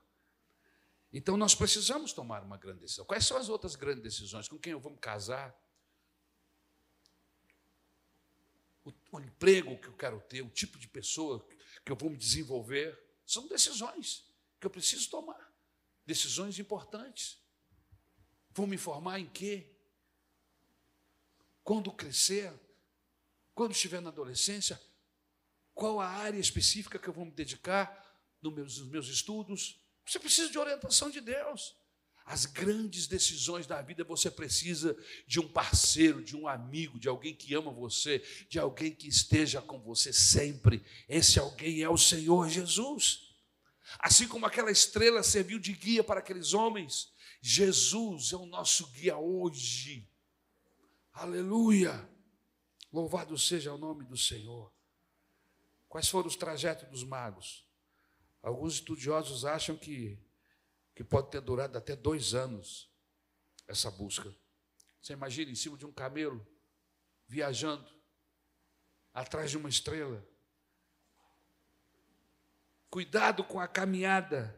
Então 1.14 1.38
nós 1.38 1.54
precisamos 1.54 2.14
tomar 2.14 2.44
uma 2.44 2.58
grande 2.58 2.80
decisão. 2.80 3.06
Quais 3.06 3.26
são 3.26 3.38
as 3.38 3.50
outras 3.50 3.76
grandes 3.76 4.02
decisões? 4.02 4.48
Com 4.48 4.58
quem 4.58 4.72
eu 4.72 4.80
vou 4.80 4.92
me 4.92 4.98
casar? 4.98 5.56
O, 9.12 9.20
emprego 9.20 9.78
que 9.78 9.88
eu 9.88 9.94
quero 9.94 10.20
ter, 10.22 10.42
o 10.42 10.50
tipo 10.50 10.78
de 10.78 10.88
pessoa 10.88 11.46
que 11.86 11.92
eu 11.92 11.96
vou 11.96 12.10
me 12.10 12.18
desenvolver. 12.18 12.98
São 13.26 13.48
decisões 13.48 14.26
que 14.60 14.66
eu 14.66 14.72
preciso 14.72 15.10
tomar. 15.10 15.52
Decisões 16.06 16.58
importantes. 16.60 17.40
Vou 18.52 18.66
me 18.66 18.78
formar 18.78 19.20
em 19.20 19.28
quê? 19.28 19.70
Quando 21.64 21.92
crescer? 21.92 22.54
Quando 23.54 23.72
estiver 23.72 24.02
na 24.02 24.10
adolescência? 24.10 24.82
Qual 25.74 26.00
a 26.00 26.08
área 26.08 26.40
específica 26.40 27.00
que 27.00 27.08
eu 27.08 27.14
vou 27.14 27.26
me 27.26 27.32
dedicar 27.32 27.90
nos 28.42 28.54
meus, 28.54 28.78
nos 28.78 28.88
meus 28.88 29.08
estudos? 29.08 29.80
Você 30.06 30.20
precisa 30.20 30.50
de 30.50 30.58
orientação 30.58 31.10
de 31.10 31.22
Deus. 31.22 31.76
As 32.26 32.46
grandes 32.46 33.08
decisões 33.08 33.68
da 33.68 33.82
vida 33.82 34.04
você 34.04 34.30
precisa 34.30 34.98
de 35.28 35.40
um 35.40 35.48
parceiro, 35.48 36.24
de 36.24 36.36
um 36.36 36.48
amigo, 36.48 37.00
de 37.00 37.10
alguém 37.10 37.34
que 37.34 37.54
ama 37.54 37.72
você, 37.72 38.24
de 38.48 38.60
alguém 38.60 38.94
que 38.94 39.08
esteja 39.08 39.62
com 39.62 39.80
você 39.80 40.14
sempre. 40.14 40.84
Esse 41.10 41.40
alguém 41.40 41.82
é 41.82 41.90
o 41.90 41.98
Senhor 41.98 42.48
Jesus. 42.48 43.32
Assim 44.00 44.28
como 44.28 44.46
aquela 44.46 44.72
estrela 44.72 45.24
serviu 45.24 45.60
de 45.60 45.74
guia 45.74 46.04
para 46.04 46.20
aqueles 46.20 46.54
homens, 46.54 47.12
Jesus 47.42 48.32
é 48.32 48.38
o 48.38 48.46
nosso 48.46 48.88
guia 48.88 49.18
hoje. 49.18 50.08
Aleluia! 51.12 52.08
Louvado 52.94 53.38
seja 53.38 53.74
o 53.74 53.78
nome 53.78 54.06
do 54.06 54.18
Senhor. 54.18 54.72
Quais 55.90 56.08
foram 56.08 56.28
os 56.28 56.36
trajetos 56.36 56.88
dos 56.90 57.04
magos? 57.04 57.66
Alguns 58.42 58.76
estudiosos 58.76 59.44
acham 59.44 59.76
que 59.76 60.18
que 60.96 61.04
pode 61.04 61.30
ter 61.32 61.42
durado 61.42 61.78
até 61.78 61.96
dois 61.96 62.34
anos 62.34 62.90
essa 63.68 63.90
busca. 63.90 64.34
Você 65.02 65.14
imagina 65.14 65.52
em 65.52 65.56
cima 65.56 65.78
de 65.78 65.86
um 65.86 65.92
camelo, 65.92 66.46
viajando, 67.28 67.90
atrás 69.14 69.50
de 69.52 69.58
uma 69.58 69.70
estrela. 69.70 70.26
Cuidado 72.90 73.44
com 73.44 73.60
a 73.60 73.68
caminhada. 73.68 74.56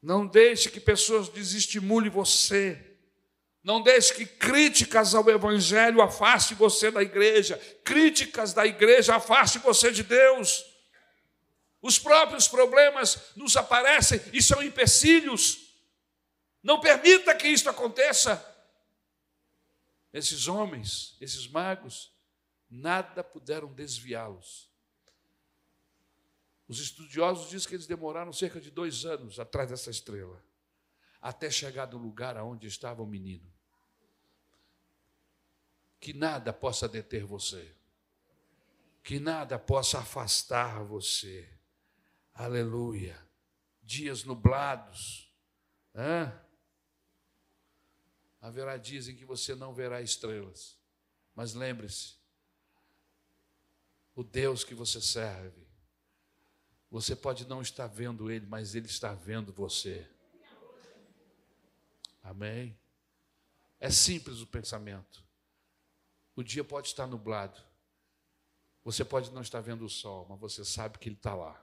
Não 0.00 0.26
deixe 0.26 0.70
que 0.70 0.80
pessoas 0.80 1.28
desestimulem 1.28 2.10
você. 2.10 2.98
Não 3.62 3.80
deixe 3.80 4.14
que 4.14 4.26
críticas 4.26 5.14
ao 5.14 5.28
Evangelho 5.30 6.02
afaste 6.02 6.54
você 6.54 6.90
da 6.90 7.02
igreja. 7.02 7.56
Críticas 7.84 8.52
da 8.52 8.66
igreja 8.66 9.16
afaste 9.16 9.58
você 9.60 9.90
de 9.90 10.02
Deus. 10.02 10.71
Os 11.82 11.98
próprios 11.98 12.46
problemas 12.46 13.32
nos 13.34 13.56
aparecem 13.56 14.20
e 14.32 14.40
são 14.40 14.62
empecilhos. 14.62 15.74
Não 16.62 16.80
permita 16.80 17.34
que 17.34 17.48
isso 17.48 17.68
aconteça. 17.68 18.40
Esses 20.12 20.46
homens, 20.46 21.16
esses 21.20 21.48
magos, 21.48 22.12
nada 22.70 23.24
puderam 23.24 23.72
desviá-los. 23.72 24.70
Os 26.68 26.78
estudiosos 26.78 27.50
dizem 27.50 27.68
que 27.68 27.74
eles 27.74 27.86
demoraram 27.88 28.32
cerca 28.32 28.60
de 28.60 28.70
dois 28.70 29.04
anos 29.04 29.40
atrás 29.40 29.68
dessa 29.68 29.90
estrela, 29.90 30.40
até 31.20 31.50
chegar 31.50 31.88
no 31.88 31.98
lugar 31.98 32.36
aonde 32.36 32.68
estava 32.68 33.02
o 33.02 33.06
menino. 33.06 33.52
Que 35.98 36.12
nada 36.12 36.52
possa 36.52 36.88
deter 36.88 37.24
você, 37.24 37.74
que 39.02 39.18
nada 39.18 39.58
possa 39.58 39.98
afastar 39.98 40.84
você. 40.84 41.61
Aleluia. 42.34 43.18
Dias 43.82 44.24
nublados. 44.24 45.32
Hã? 45.94 46.32
Haverá 48.40 48.76
dias 48.76 49.08
em 49.08 49.14
que 49.14 49.24
você 49.24 49.54
não 49.54 49.72
verá 49.72 50.02
estrelas. 50.02 50.76
Mas 51.34 51.54
lembre-se, 51.54 52.16
o 54.14 54.22
Deus 54.22 54.64
que 54.64 54.74
você 54.74 55.00
serve, 55.00 55.66
você 56.90 57.16
pode 57.16 57.46
não 57.46 57.62
estar 57.62 57.86
vendo 57.86 58.30
Ele, 58.30 58.46
mas 58.46 58.74
Ele 58.74 58.86
está 58.86 59.14
vendo 59.14 59.52
você. 59.52 60.06
Amém? 62.22 62.78
É 63.80 63.90
simples 63.90 64.40
o 64.40 64.46
pensamento. 64.46 65.24
O 66.36 66.42
dia 66.42 66.62
pode 66.62 66.88
estar 66.88 67.06
nublado. 67.06 67.60
Você 68.84 69.04
pode 69.04 69.30
não 69.30 69.42
estar 69.42 69.60
vendo 69.60 69.84
o 69.84 69.90
sol, 69.90 70.26
mas 70.28 70.38
você 70.38 70.64
sabe 70.64 70.98
que 70.98 71.08
ele 71.08 71.16
está 71.16 71.34
lá. 71.34 71.61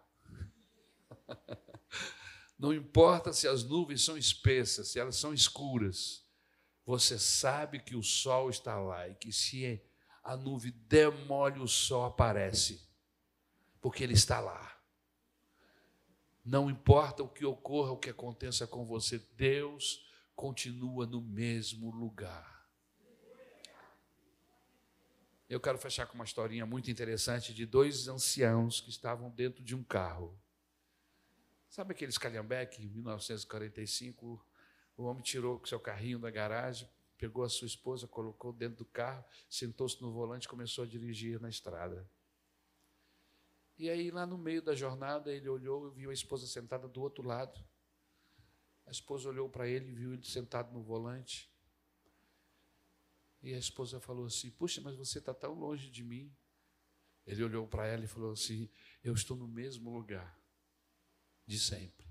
Não 2.58 2.74
importa 2.74 3.32
se 3.32 3.48
as 3.48 3.64
nuvens 3.64 4.04
são 4.04 4.18
espessas, 4.18 4.90
se 4.90 5.00
elas 5.00 5.16
são 5.16 5.34
escuras, 5.34 6.26
você 6.86 7.18
sabe 7.18 7.80
que 7.80 7.96
o 7.96 8.04
sol 8.04 8.50
está 8.50 8.78
lá 8.78 9.08
e 9.08 9.16
que 9.16 9.32
se 9.32 9.82
a 10.24 10.36
nuvem 10.36 10.74
demole, 10.88 11.60
o 11.60 11.68
sol 11.68 12.06
aparece, 12.06 12.86
porque 13.80 14.04
ele 14.04 14.14
está 14.14 14.40
lá. 14.40 14.78
Não 16.44 16.70
importa 16.70 17.24
o 17.24 17.30
que 17.30 17.46
ocorra, 17.46 17.92
o 17.92 17.98
que 17.98 18.10
aconteça 18.10 18.68
com 18.68 18.86
você, 18.86 19.20
Deus 19.36 20.06
continua 20.36 21.06
no 21.06 21.22
mesmo 21.22 21.92
lugar. 21.92 22.60
Eu 25.50 25.60
quero 25.60 25.78
fechar 25.78 26.06
com 26.06 26.16
uma 26.16 26.24
historinha 26.24 26.66
muito 26.66 26.92
interessante 26.92 27.54
de 27.54 27.66
dois 27.66 28.08
anciãos 28.08 28.80
que 28.82 28.90
estavam 28.90 29.32
dentro 29.32 29.64
de 29.64 29.76
um 29.76 29.84
carro. 29.84 30.40
Sabe 31.70 31.92
aqueles 31.92 32.18
calhambeque, 32.18 32.84
em 32.84 32.90
1945, 32.90 34.44
o 34.98 35.04
homem 35.04 35.22
tirou 35.22 35.64
seu 35.68 35.80
carrinho 35.80 36.18
da 36.18 36.32
garagem, 36.32 36.90
pegou 37.16 37.44
a 37.44 37.50
sua 37.50 37.68
esposa, 37.68 38.08
colocou 38.08 38.52
dentro 38.52 38.80
do 38.80 38.86
carro, 38.86 39.24
sentou-se 39.48 40.02
no 40.02 40.12
volante 40.12 40.46
e 40.46 40.50
começou 40.50 40.84
a 40.84 40.88
dirigir 40.88 41.40
na 41.40 41.48
estrada. 41.48 42.10
E 43.78 43.88
aí, 43.88 44.10
lá 44.10 44.26
no 44.26 44.38
meio 44.38 44.64
da 44.64 44.74
jornada, 44.74 45.32
ele 45.32 45.48
olhou 45.48 45.88
e 45.88 45.92
viu 45.92 46.10
a 46.10 46.14
esposa 46.14 46.48
sentada 46.48 46.88
do 46.88 47.02
outro 47.02 47.24
lado. 47.24 47.64
A 48.88 48.92
esposa 48.92 49.30
olhou 49.30 49.48
para 49.48 49.68
ele 49.68 49.92
e 49.92 49.94
viu 49.94 50.14
ele 50.14 50.26
sentado 50.26 50.74
no 50.74 50.82
volante. 50.82 51.54
E 53.44 53.54
a 53.54 53.60
esposa 53.60 54.02
falou 54.02 54.26
assim: 54.26 54.50
Puxa, 54.52 54.82
mas 54.82 54.96
você 54.96 55.20
está 55.20 55.34
tão 55.34 55.54
longe 55.54 55.90
de 55.90 56.04
mim. 56.04 56.36
Ele 57.26 57.44
olhou 57.44 57.68
para 57.68 57.86
ela 57.86 58.04
e 58.04 58.08
falou 58.08 58.34
assim: 58.34 58.70
Eu 59.02 59.14
estou 59.14 59.38
no 59.38 59.48
mesmo 59.48 59.90
lugar 59.92 60.39
de 61.50 61.60
sempre. 61.60 62.06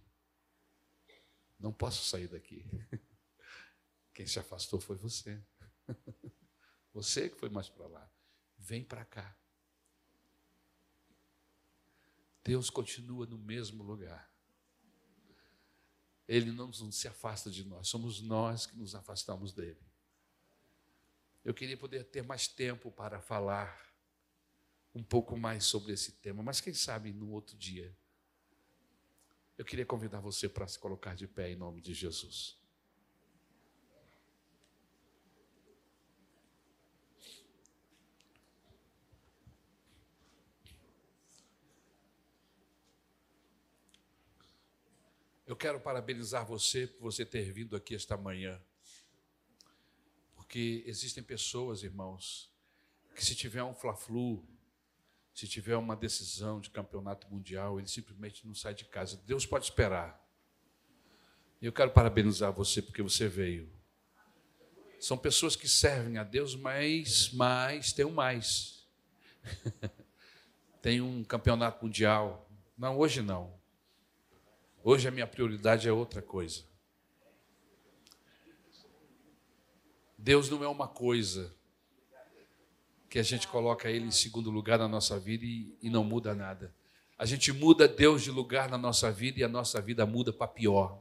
Não 1.60 1.72
posso 1.72 2.04
sair 2.04 2.26
daqui. 2.26 2.66
Quem 4.12 4.26
se 4.26 4.40
afastou 4.40 4.80
foi 4.80 4.96
você. 4.96 5.40
Você 6.92 7.28
que 7.28 7.38
foi 7.38 7.48
mais 7.48 7.68
para 7.68 7.86
lá. 7.86 8.10
Vem 8.56 8.82
para 8.82 9.04
cá. 9.04 9.36
Deus 12.42 12.68
continua 12.68 13.26
no 13.26 13.38
mesmo 13.38 13.84
lugar. 13.84 14.28
Ele 16.26 16.50
não 16.50 16.72
se 16.72 17.06
afasta 17.06 17.48
de 17.48 17.64
nós, 17.64 17.88
somos 17.88 18.20
nós 18.20 18.66
que 18.66 18.76
nos 18.76 18.94
afastamos 18.94 19.52
dele. 19.52 19.80
Eu 21.44 21.54
queria 21.54 21.76
poder 21.76 22.04
ter 22.04 22.22
mais 22.22 22.48
tempo 22.48 22.90
para 22.90 23.20
falar 23.20 23.94
um 24.92 25.04
pouco 25.04 25.36
mais 25.36 25.64
sobre 25.64 25.92
esse 25.92 26.12
tema, 26.12 26.42
mas 26.42 26.60
quem 26.60 26.74
sabe 26.74 27.12
no 27.12 27.30
outro 27.30 27.56
dia 27.56 27.96
eu 29.58 29.64
queria 29.64 29.84
convidar 29.84 30.20
você 30.20 30.48
para 30.48 30.68
se 30.68 30.78
colocar 30.78 31.16
de 31.16 31.26
pé 31.26 31.50
em 31.50 31.56
nome 31.56 31.80
de 31.80 31.92
Jesus. 31.92 32.56
Eu 45.44 45.56
quero 45.56 45.80
parabenizar 45.80 46.46
você 46.46 46.86
por 46.86 47.10
você 47.10 47.24
ter 47.26 47.50
vindo 47.50 47.74
aqui 47.74 47.96
esta 47.96 48.16
manhã. 48.16 48.62
Porque 50.36 50.84
existem 50.86 51.24
pessoas, 51.24 51.82
irmãos, 51.82 52.52
que 53.16 53.24
se 53.24 53.34
tiver 53.34 53.64
um 53.64 53.74
fla-flu, 53.74 54.46
se 55.38 55.46
tiver 55.46 55.76
uma 55.76 55.94
decisão 55.94 56.58
de 56.58 56.68
campeonato 56.68 57.32
mundial, 57.32 57.78
ele 57.78 57.86
simplesmente 57.86 58.44
não 58.44 58.56
sai 58.56 58.74
de 58.74 58.84
casa. 58.84 59.22
Deus 59.24 59.46
pode 59.46 59.66
esperar. 59.66 60.20
Eu 61.62 61.72
quero 61.72 61.92
parabenizar 61.92 62.52
você 62.52 62.82
porque 62.82 63.00
você 63.00 63.28
veio. 63.28 63.72
São 64.98 65.16
pessoas 65.16 65.54
que 65.54 65.68
servem 65.68 66.18
a 66.18 66.24
Deus, 66.24 66.56
mas, 66.56 67.30
mas 67.32 67.92
tem 67.92 68.04
um 68.04 68.10
mais. 68.10 68.84
tem 70.82 71.00
um 71.00 71.22
campeonato 71.22 71.84
mundial. 71.84 72.50
Não, 72.76 72.98
hoje 72.98 73.22
não. 73.22 73.54
Hoje 74.82 75.06
a 75.06 75.12
minha 75.12 75.26
prioridade 75.28 75.88
é 75.88 75.92
outra 75.92 76.20
coisa. 76.20 76.64
Deus 80.18 80.50
não 80.50 80.64
é 80.64 80.68
uma 80.68 80.88
coisa 80.88 81.56
que 83.08 83.18
a 83.18 83.22
gente 83.22 83.48
coloca 83.48 83.90
ele 83.90 84.06
em 84.06 84.10
segundo 84.10 84.50
lugar 84.50 84.78
na 84.78 84.88
nossa 84.88 85.18
vida 85.18 85.44
e, 85.44 85.74
e 85.82 85.88
não 85.88 86.04
muda 86.04 86.34
nada. 86.34 86.74
A 87.18 87.24
gente 87.24 87.52
muda 87.52 87.88
Deus 87.88 88.22
de 88.22 88.30
lugar 88.30 88.70
na 88.70 88.78
nossa 88.78 89.10
vida 89.10 89.40
e 89.40 89.44
a 89.44 89.48
nossa 89.48 89.80
vida 89.80 90.06
muda 90.06 90.32
para 90.32 90.46
pior. 90.46 91.00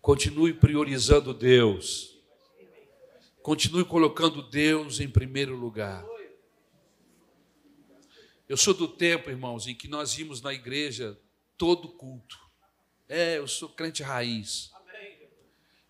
Continue 0.00 0.52
priorizando 0.52 1.34
Deus. 1.34 2.16
Continue 3.42 3.84
colocando 3.84 4.42
Deus 4.42 5.00
em 5.00 5.08
primeiro 5.08 5.56
lugar. 5.56 6.04
Eu 8.48 8.56
sou 8.56 8.74
do 8.74 8.86
tempo, 8.86 9.30
irmãos, 9.30 9.66
em 9.66 9.74
que 9.74 9.88
nós 9.88 10.16
íamos 10.16 10.40
na 10.40 10.52
igreja 10.52 11.18
todo 11.58 11.88
culto. 11.88 12.38
É, 13.08 13.38
eu 13.38 13.48
sou 13.48 13.68
crente 13.68 14.02
raiz. 14.02 14.70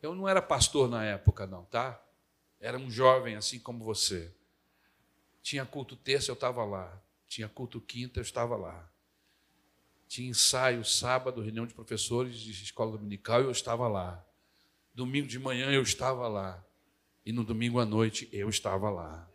Eu 0.01 0.15
não 0.15 0.29
era 0.29 0.41
pastor 0.41 0.89
na 0.89 1.05
época, 1.05 1.47
não, 1.47 1.65
tá? 1.65 2.01
Era 2.61 2.79
um 2.79 2.91
jovem 2.91 3.37
assim 3.37 3.59
como 3.59 3.85
você. 3.85 4.35
Tinha 5.43 5.65
culto 5.65 5.97
terça, 5.97 6.31
eu 6.31 6.35
estava 6.35 6.65
lá. 6.65 7.01
Tinha 7.27 7.49
culto 7.49 7.81
quinta, 7.81 8.19
eu 8.19 8.23
estava 8.23 8.57
lá. 8.57 8.91
Tinha 10.09 10.29
ensaio 10.29 10.85
sábado, 10.85 11.41
reunião 11.41 11.67
de 11.67 11.75
professores 11.75 12.39
de 12.39 12.51
escola 12.51 12.93
dominical, 12.93 13.41
eu 13.41 13.51
estava 13.51 13.89
lá. 13.89 14.25
Domingo 14.95 15.27
de 15.27 15.39
manhã 15.39 15.71
eu 15.71 15.83
estava 15.83 16.27
lá. 16.29 16.65
E 17.25 17.33
no 17.33 17.45
domingo 17.45 17.81
à 17.81 17.85
noite 17.85 18.29
eu 18.33 18.49
estava 18.49 18.89
lá. 18.89 19.29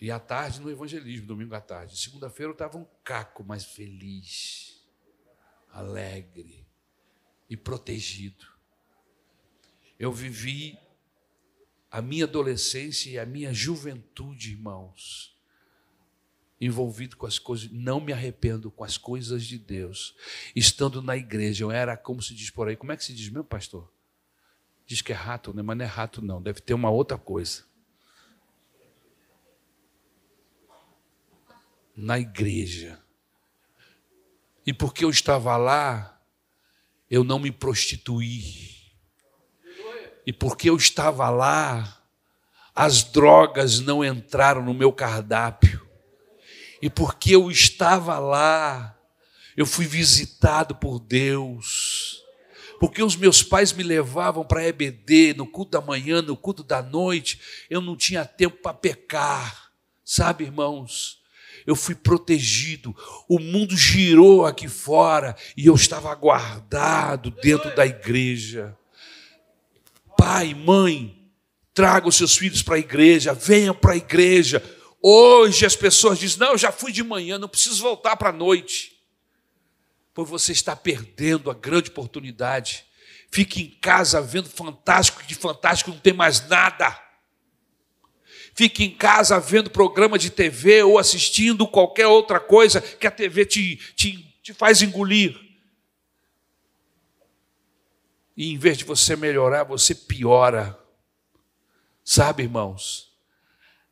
E 0.00 0.10
à 0.10 0.18
tarde 0.18 0.60
no 0.60 0.70
evangelismo, 0.70 1.26
domingo 1.26 1.54
à 1.54 1.60
tarde. 1.60 1.98
Segunda-feira 1.98 2.50
eu 2.50 2.54
estava 2.54 2.78
um 2.78 2.86
caco, 3.04 3.44
mas 3.44 3.64
feliz, 3.64 4.82
alegre 5.70 6.66
e 7.48 7.56
protegido. 7.56 8.46
Eu 9.98 10.10
vivi 10.10 10.78
a 11.90 12.00
minha 12.00 12.24
adolescência 12.24 13.10
e 13.10 13.18
a 13.18 13.26
minha 13.26 13.52
juventude, 13.52 14.52
irmãos, 14.52 15.36
envolvido 16.60 17.16
com 17.16 17.26
as 17.26 17.38
coisas, 17.38 17.70
não 17.72 18.00
me 18.00 18.12
arrependo 18.12 18.70
com 18.70 18.84
as 18.84 18.96
coisas 18.96 19.44
de 19.44 19.58
Deus. 19.58 20.14
Estando 20.54 21.02
na 21.02 21.16
igreja, 21.16 21.64
eu 21.64 21.70
era, 21.70 21.96
como 21.96 22.22
se 22.22 22.34
diz 22.34 22.50
por 22.50 22.68
aí, 22.68 22.76
como 22.76 22.92
é 22.92 22.96
que 22.96 23.04
se 23.04 23.14
diz 23.14 23.28
mesmo, 23.28 23.44
pastor? 23.44 23.90
Diz 24.86 25.02
que 25.02 25.12
é 25.12 25.14
rato, 25.14 25.52
né? 25.54 25.62
mas 25.62 25.76
não 25.76 25.84
é 25.84 25.88
rato, 25.88 26.22
não, 26.22 26.40
deve 26.40 26.60
ter 26.60 26.74
uma 26.74 26.90
outra 26.90 27.18
coisa. 27.18 27.64
Na 31.96 32.18
igreja. 32.18 33.02
E 34.64 34.72
porque 34.72 35.04
eu 35.04 35.10
estava 35.10 35.56
lá, 35.56 36.22
eu 37.10 37.24
não 37.24 37.38
me 37.38 37.50
prostituí 37.50 38.79
e 40.26 40.32
porque 40.32 40.68
eu 40.70 40.76
estava 40.76 41.28
lá, 41.30 42.00
as 42.74 43.02
drogas 43.02 43.80
não 43.80 44.04
entraram 44.04 44.62
no 44.62 44.74
meu 44.74 44.92
cardápio. 44.92 45.86
E 46.80 46.88
porque 46.88 47.34
eu 47.34 47.50
estava 47.50 48.18
lá, 48.18 48.96
eu 49.56 49.66
fui 49.66 49.86
visitado 49.86 50.74
por 50.74 50.98
Deus. 50.98 52.22
Porque 52.78 53.02
os 53.02 53.16
meus 53.16 53.42
pais 53.42 53.72
me 53.72 53.82
levavam 53.82 54.44
para 54.44 54.66
EBD, 54.66 55.34
no 55.34 55.46
culto 55.46 55.72
da 55.72 55.80
manhã, 55.80 56.22
no 56.22 56.36
culto 56.36 56.64
da 56.64 56.82
noite, 56.82 57.40
eu 57.68 57.80
não 57.82 57.96
tinha 57.96 58.24
tempo 58.24 58.56
para 58.62 58.72
pecar. 58.72 59.70
Sabe, 60.04 60.44
irmãos? 60.44 61.20
eu 61.66 61.76
fui 61.76 61.94
protegido. 61.94 62.96
O 63.28 63.38
mundo 63.38 63.76
girou 63.76 64.46
aqui 64.46 64.66
fora 64.66 65.36
e 65.54 65.66
eu 65.66 65.74
estava 65.74 66.12
guardado 66.14 67.30
dentro 67.30 67.74
da 67.76 67.86
igreja 67.86 68.76
pai, 70.20 70.52
mãe, 70.52 71.16
traga 71.72 72.06
os 72.06 72.14
seus 72.14 72.36
filhos 72.36 72.62
para 72.62 72.74
a 72.74 72.78
igreja, 72.78 73.32
venham 73.32 73.74
para 73.74 73.94
a 73.94 73.96
igreja. 73.96 74.62
Hoje 75.02 75.64
as 75.64 75.74
pessoas 75.74 76.18
dizem: 76.18 76.38
Não, 76.40 76.52
eu 76.52 76.58
já 76.58 76.70
fui 76.70 76.92
de 76.92 77.02
manhã, 77.02 77.38
não 77.38 77.48
preciso 77.48 77.82
voltar 77.82 78.16
para 78.16 78.28
a 78.28 78.32
noite. 78.32 78.92
Pois 80.12 80.28
você 80.28 80.52
está 80.52 80.76
perdendo 80.76 81.50
a 81.50 81.54
grande 81.54 81.88
oportunidade. 81.88 82.84
Fique 83.32 83.62
em 83.62 83.70
casa 83.80 84.20
vendo 84.20 84.50
fantástico, 84.50 85.22
de 85.22 85.34
fantástico 85.34 85.90
não 85.90 85.98
tem 85.98 86.12
mais 86.12 86.46
nada. 86.48 87.00
Fique 88.54 88.84
em 88.84 88.90
casa 88.90 89.40
vendo 89.40 89.70
programa 89.70 90.18
de 90.18 90.28
TV 90.28 90.82
ou 90.82 90.98
assistindo 90.98 91.66
qualquer 91.66 92.08
outra 92.08 92.38
coisa 92.38 92.80
que 92.82 93.06
a 93.06 93.10
TV 93.10 93.46
te, 93.46 93.76
te, 93.96 94.38
te 94.42 94.52
faz 94.52 94.82
engolir. 94.82 95.49
E 98.36 98.52
em 98.52 98.58
vez 98.58 98.78
de 98.78 98.84
você 98.84 99.16
melhorar, 99.16 99.64
você 99.64 99.94
piora. 99.94 100.78
Sabe, 102.04 102.42
irmãos? 102.42 103.10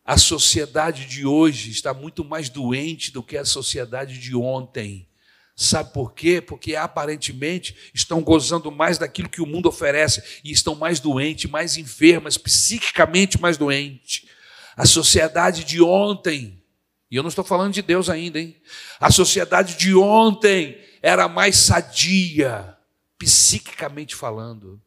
A 0.05 0.17
sociedade 0.17 1.05
de 1.05 1.27
hoje 1.27 1.71
está 1.71 1.93
muito 1.93 2.25
mais 2.25 2.49
doente 2.49 3.13
do 3.13 3.23
que 3.23 3.37
a 3.37 3.45
sociedade 3.45 4.19
de 4.19 4.35
ontem. 4.35 5.07
Sabe 5.55 5.93
por 5.93 6.15
quê? 6.15 6.41
Porque 6.41 6.77
aparentemente 6.77 7.77
estão 7.93 8.23
gozando 8.23 8.71
mais 8.71 8.97
daquilo 8.97 9.29
que 9.29 9.43
o 9.43 9.47
mundo 9.47 9.69
oferece 9.69 10.41
e 10.45 10.53
estão 10.53 10.75
mais 10.75 11.01
doentes, 11.01 11.51
mais 11.51 11.77
enfermas, 11.77 12.39
psiquicamente 12.39 13.41
mais 13.41 13.59
doentes. 13.59 14.25
A 14.77 14.87
sociedade 14.87 15.65
de 15.65 15.83
ontem, 15.83 16.63
e 17.11 17.17
eu 17.17 17.25
não 17.25 17.29
estou 17.29 17.45
falando 17.45 17.75
de 17.75 17.83
Deus 17.83 18.09
ainda, 18.09 18.41
hein? 18.41 18.57
A 19.01 19.11
sociedade 19.11 19.77
de 19.77 19.95
ontem 19.95 20.79
era 21.03 21.29
mais 21.29 21.57
sadia, 21.57 22.78
psiquicamente 23.19 24.15
falando. 24.15 24.81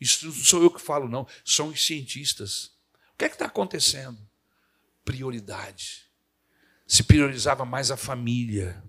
Isso 0.00 0.26
não 0.26 0.32
sou 0.32 0.62
eu 0.62 0.70
que 0.70 0.80
falo, 0.80 1.08
não, 1.08 1.26
são 1.44 1.68
os 1.68 1.84
cientistas. 1.84 2.72
O 3.14 3.18
que 3.18 3.26
é 3.26 3.28
que 3.28 3.34
está 3.34 3.46
acontecendo? 3.46 4.18
Prioridade. 5.04 6.04
Se 6.86 7.02
priorizava 7.02 7.64
mais 7.64 7.90
a 7.90 7.96
família, 7.96 8.82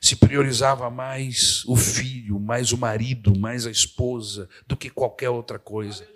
se 0.00 0.16
priorizava 0.16 0.90
mais 0.90 1.64
o 1.64 1.76
filho, 1.76 2.38
mais 2.38 2.72
o 2.72 2.78
marido, 2.78 3.38
mais 3.38 3.66
a 3.66 3.70
esposa, 3.70 4.48
do 4.66 4.76
que 4.76 4.90
qualquer 4.90 5.30
outra 5.30 5.58
coisa. 5.58 6.06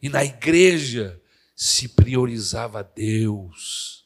E 0.00 0.08
na 0.08 0.24
igreja 0.24 1.20
se 1.54 1.88
priorizava 1.88 2.82
Deus. 2.82 4.04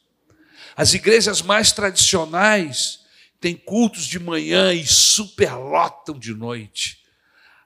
As 0.75 0.93
igrejas 0.93 1.41
mais 1.41 1.71
tradicionais 1.71 3.01
têm 3.39 3.55
cultos 3.55 4.05
de 4.05 4.19
manhã 4.19 4.73
e 4.73 4.85
superlotam 4.85 6.17
de 6.17 6.33
noite. 6.33 7.03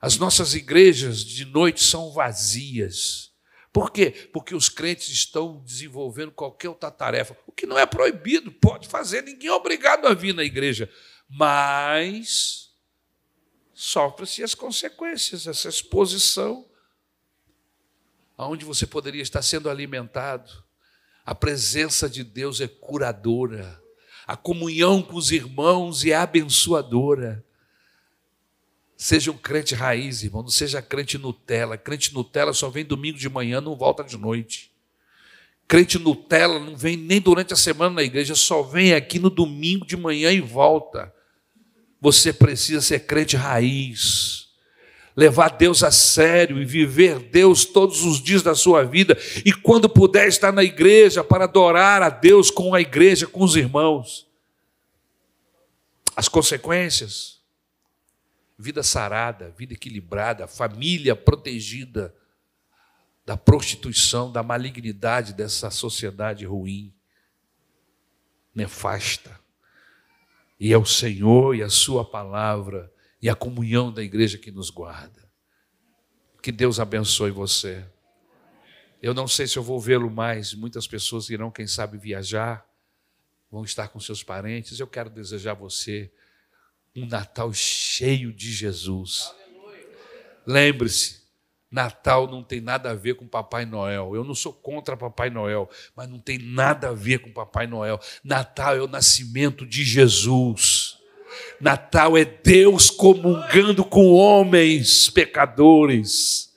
As 0.04 0.18
nossas 0.18 0.54
igrejas 0.54 1.24
de 1.24 1.46
noite 1.46 1.82
são 1.82 2.12
vazias. 2.12 3.32
Por 3.72 3.90
quê? 3.90 4.12
Porque 4.34 4.54
os 4.54 4.68
crentes 4.68 5.08
estão 5.08 5.64
desenvolvendo 5.64 6.30
qualquer 6.30 6.68
outra 6.68 6.92
tarefa, 6.92 7.38
o 7.48 7.54
que 7.54 7.66
não 7.66 7.80
é 7.80 7.86
proibido, 7.86 8.52
pode 8.52 8.90
fazer, 8.90 9.24
ninguém 9.24 9.48
é 9.48 9.54
obrigado 9.54 10.06
a 10.06 10.14
vir 10.14 10.36
na 10.36 10.44
igreja, 10.44 10.92
mas 11.30 12.74
sofre-se 13.74 14.44
as 14.44 14.54
consequências, 14.54 15.48
essa 15.48 15.70
exposição, 15.70 16.70
aonde 18.38 18.66
você 18.66 18.86
poderia 18.86 19.22
estar 19.22 19.42
sendo 19.42 19.70
alimentado. 19.70 20.52
A 21.24 21.34
presença 21.34 22.10
de 22.10 22.26
Deus 22.26 22.60
é 22.60 22.68
curadora, 22.68 23.82
a 24.28 24.36
comunhão 24.36 25.02
com 25.02 25.16
os 25.16 25.32
irmãos 25.32 26.04
é 26.04 26.14
abençoadora. 26.14 27.42
Seja 29.04 29.32
um 29.32 29.38
crente 29.38 29.76
raiz, 29.76 30.24
irmão, 30.24 30.44
não 30.44 30.50
seja 30.50 30.82
crente 30.82 31.18
Nutella. 31.18 31.78
Crente 31.78 32.14
Nutella 32.14 32.54
só 32.54 32.70
vem 32.70 32.86
domingo 32.86 33.18
de 33.18 33.28
manhã, 33.28 33.60
não 33.60 33.76
volta 33.76 34.02
de 34.02 34.18
noite. 34.18 34.72
Crente 35.68 36.00
Nutella 36.00 36.58
não 36.58 36.78
vem 36.78 36.96
nem 36.96 37.20
durante 37.20 37.52
a 37.52 37.58
semana 37.58 37.96
na 37.96 38.02
igreja, 38.02 38.34
só 38.34 38.64
vem 38.64 38.94
aqui 38.94 39.20
no 39.20 39.30
domingo 39.30 39.86
de 39.86 39.98
manhã 39.98 40.32
e 40.32 40.40
volta. 40.40 41.14
Você 42.00 42.32
precisa 42.32 42.80
ser 42.80 43.02
crente 43.02 43.36
raiz, 43.36 44.48
levar 45.18 45.50
Deus 45.50 45.84
a 45.84 45.92
sério 45.92 46.62
e 46.62 46.64
viver 46.64 47.20
Deus 47.20 47.66
todos 47.66 48.06
os 48.06 48.24
dias 48.24 48.42
da 48.42 48.56
sua 48.56 48.86
vida. 48.86 49.18
E 49.44 49.52
quando 49.52 49.90
puder 49.90 50.30
estar 50.30 50.54
na 50.54 50.64
igreja 50.64 51.26
para 51.26 51.44
adorar 51.44 52.02
a 52.02 52.10
Deus 52.10 52.50
com 52.50 52.74
a 52.74 52.80
igreja, 52.80 53.28
com 53.28 53.44
os 53.44 53.58
irmãos. 53.58 54.26
As 56.16 56.30
consequências 56.30 57.33
vida 58.64 58.82
sarada, 58.82 59.52
vida 59.52 59.74
equilibrada, 59.74 60.48
família 60.48 61.16
protegida 61.16 62.16
da 63.26 63.36
prostituição, 63.36 64.32
da 64.32 64.42
malignidade 64.42 65.34
dessa 65.34 65.70
sociedade 65.70 66.46
ruim, 66.46 66.94
nefasta. 68.56 69.38
E 70.58 70.72
é 70.72 70.78
o 70.78 70.86
Senhor 70.86 71.56
e 71.56 71.62
a 71.62 71.70
Sua 71.70 72.06
palavra 72.06 72.92
e 73.22 73.30
a 73.30 73.36
comunhão 73.36 73.92
da 73.92 74.02
igreja 74.02 74.38
que 74.38 74.50
nos 74.50 74.70
guarda. 74.70 75.30
Que 76.42 76.52
Deus 76.52 76.80
abençoe 76.80 77.32
você. 77.32 77.86
Eu 79.02 79.14
não 79.14 79.28
sei 79.28 79.46
se 79.46 79.58
eu 79.58 79.64
vou 79.64 79.80
vê-lo 79.80 80.10
mais, 80.10 80.54
muitas 80.54 80.88
pessoas 80.88 81.30
irão, 81.30 81.52
quem 81.52 81.68
sabe, 81.68 81.98
viajar, 81.98 82.66
vão 83.52 83.66
estar 83.66 83.90
com 83.90 84.00
seus 84.00 84.24
parentes. 84.24 84.80
Eu 84.80 84.88
quero 84.88 85.10
desejar 85.10 85.52
a 85.52 85.56
você 85.56 86.10
um 86.96 87.08
Natal 87.08 87.52
cheio 87.54 88.32
de 88.32 88.52
Jesus. 88.52 89.34
Lembre-se, 90.46 91.24
Natal 91.72 92.28
não 92.28 92.44
tem 92.44 92.62
nada 92.62 92.92
a 92.92 92.94
ver 92.94 93.16
com 93.16 93.26
Papai 93.28 93.66
Noel. 93.66 94.16
Eu 94.16 94.24
não 94.24 94.36
sou 94.36 94.54
contra 94.54 94.96
Papai 94.96 95.32
Noel, 95.32 95.68
mas 95.96 96.08
não 96.08 96.20
tem 96.20 96.38
nada 96.38 96.90
a 96.90 96.94
ver 96.94 97.20
com 97.20 97.32
Papai 97.32 97.66
Noel. 97.66 98.00
Natal 98.24 98.76
é 98.76 98.82
o 98.82 98.88
nascimento 98.88 99.66
de 99.66 99.84
Jesus. 99.84 100.98
Natal 101.60 102.16
é 102.16 102.26
Deus 102.26 102.92
comungando 102.92 103.84
com 103.84 104.12
homens 104.12 105.10
pecadores. 105.10 106.54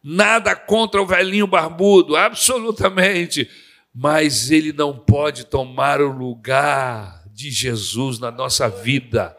Nada 0.00 0.54
contra 0.54 1.02
o 1.02 1.06
velhinho 1.06 1.48
barbudo, 1.48 2.14
absolutamente. 2.14 3.50
Mas 3.92 4.52
ele 4.52 4.72
não 4.72 4.96
pode 4.96 5.46
tomar 5.46 6.00
o 6.00 6.12
lugar 6.12 7.24
de 7.32 7.50
Jesus 7.50 8.20
na 8.20 8.30
nossa 8.30 8.68
vida 8.68 9.36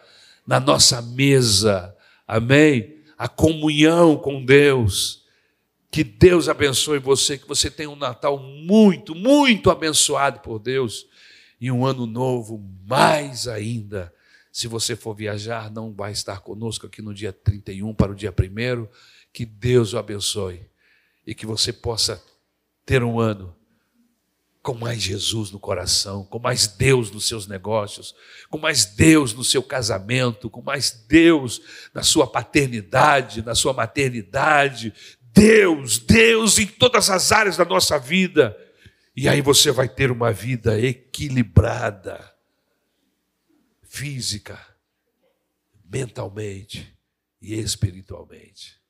na 0.52 0.60
nossa 0.60 1.02
mesa. 1.02 1.96
Amém? 2.28 2.98
A 3.18 3.30
comunhão 3.30 4.18
com 4.18 4.44
Deus. 4.44 5.24
Que 5.90 6.04
Deus 6.04 6.50
abençoe 6.50 7.00
você, 7.00 7.38
que 7.38 7.48
você 7.48 7.72
tenha 7.72 7.90
um 7.90 7.96
Natal 7.96 8.38
muito, 8.38 9.16
muito 9.16 9.72
abençoado 9.72 10.42
por 10.42 10.60
Deus 10.60 11.08
e 11.60 11.72
um 11.72 11.86
ano 11.86 12.06
novo 12.06 12.62
mais 12.86 13.48
ainda. 13.48 14.14
Se 14.52 14.68
você 14.68 14.94
for 14.94 15.16
viajar, 15.16 15.72
não 15.72 15.94
vai 15.94 16.12
estar 16.12 16.42
conosco 16.42 16.86
aqui 16.86 17.02
no 17.02 17.14
dia 17.14 17.32
31 17.32 17.94
para 17.94 18.12
o 18.12 18.16
dia 18.16 18.34
1. 18.38 18.88
Que 19.32 19.46
Deus 19.46 19.94
o 19.94 19.98
abençoe 19.98 20.66
e 21.26 21.34
que 21.34 21.46
você 21.46 21.72
possa 21.72 22.22
ter 22.86 23.06
um 23.06 23.22
ano 23.22 23.56
com 24.62 24.76
mais 24.76 25.02
Jesus 25.02 25.50
no 25.50 25.60
coração, 25.60 26.24
com 26.26 26.38
mais 26.38 26.68
Deus 26.68 27.10
nos 27.10 27.28
seus 27.28 27.48
negócios, 27.48 28.14
com 28.50 28.60
mais 28.60 28.86
Deus 28.86 29.34
no 29.34 29.44
seu 29.44 29.64
casamento, 29.64 30.50
com 30.50 30.62
mais 30.62 30.92
Deus 31.08 31.62
na 31.94 32.04
sua 32.04 32.28
paternidade, 32.28 33.42
na 33.42 33.56
sua 33.56 33.74
maternidade. 33.74 34.94
Deus, 35.34 35.98
Deus 35.98 36.60
em 36.60 36.68
todas 36.68 37.10
as 37.10 37.32
áreas 37.32 37.58
da 37.58 37.66
nossa 37.66 37.98
vida. 37.98 38.56
E 39.16 39.28
aí 39.28 39.42
você 39.42 39.72
vai 39.72 39.90
ter 39.90 40.12
uma 40.12 40.32
vida 40.32 40.80
equilibrada, 40.80 42.34
física, 43.82 44.60
mentalmente 45.84 46.96
e 47.42 47.56
espiritualmente. 47.56 48.81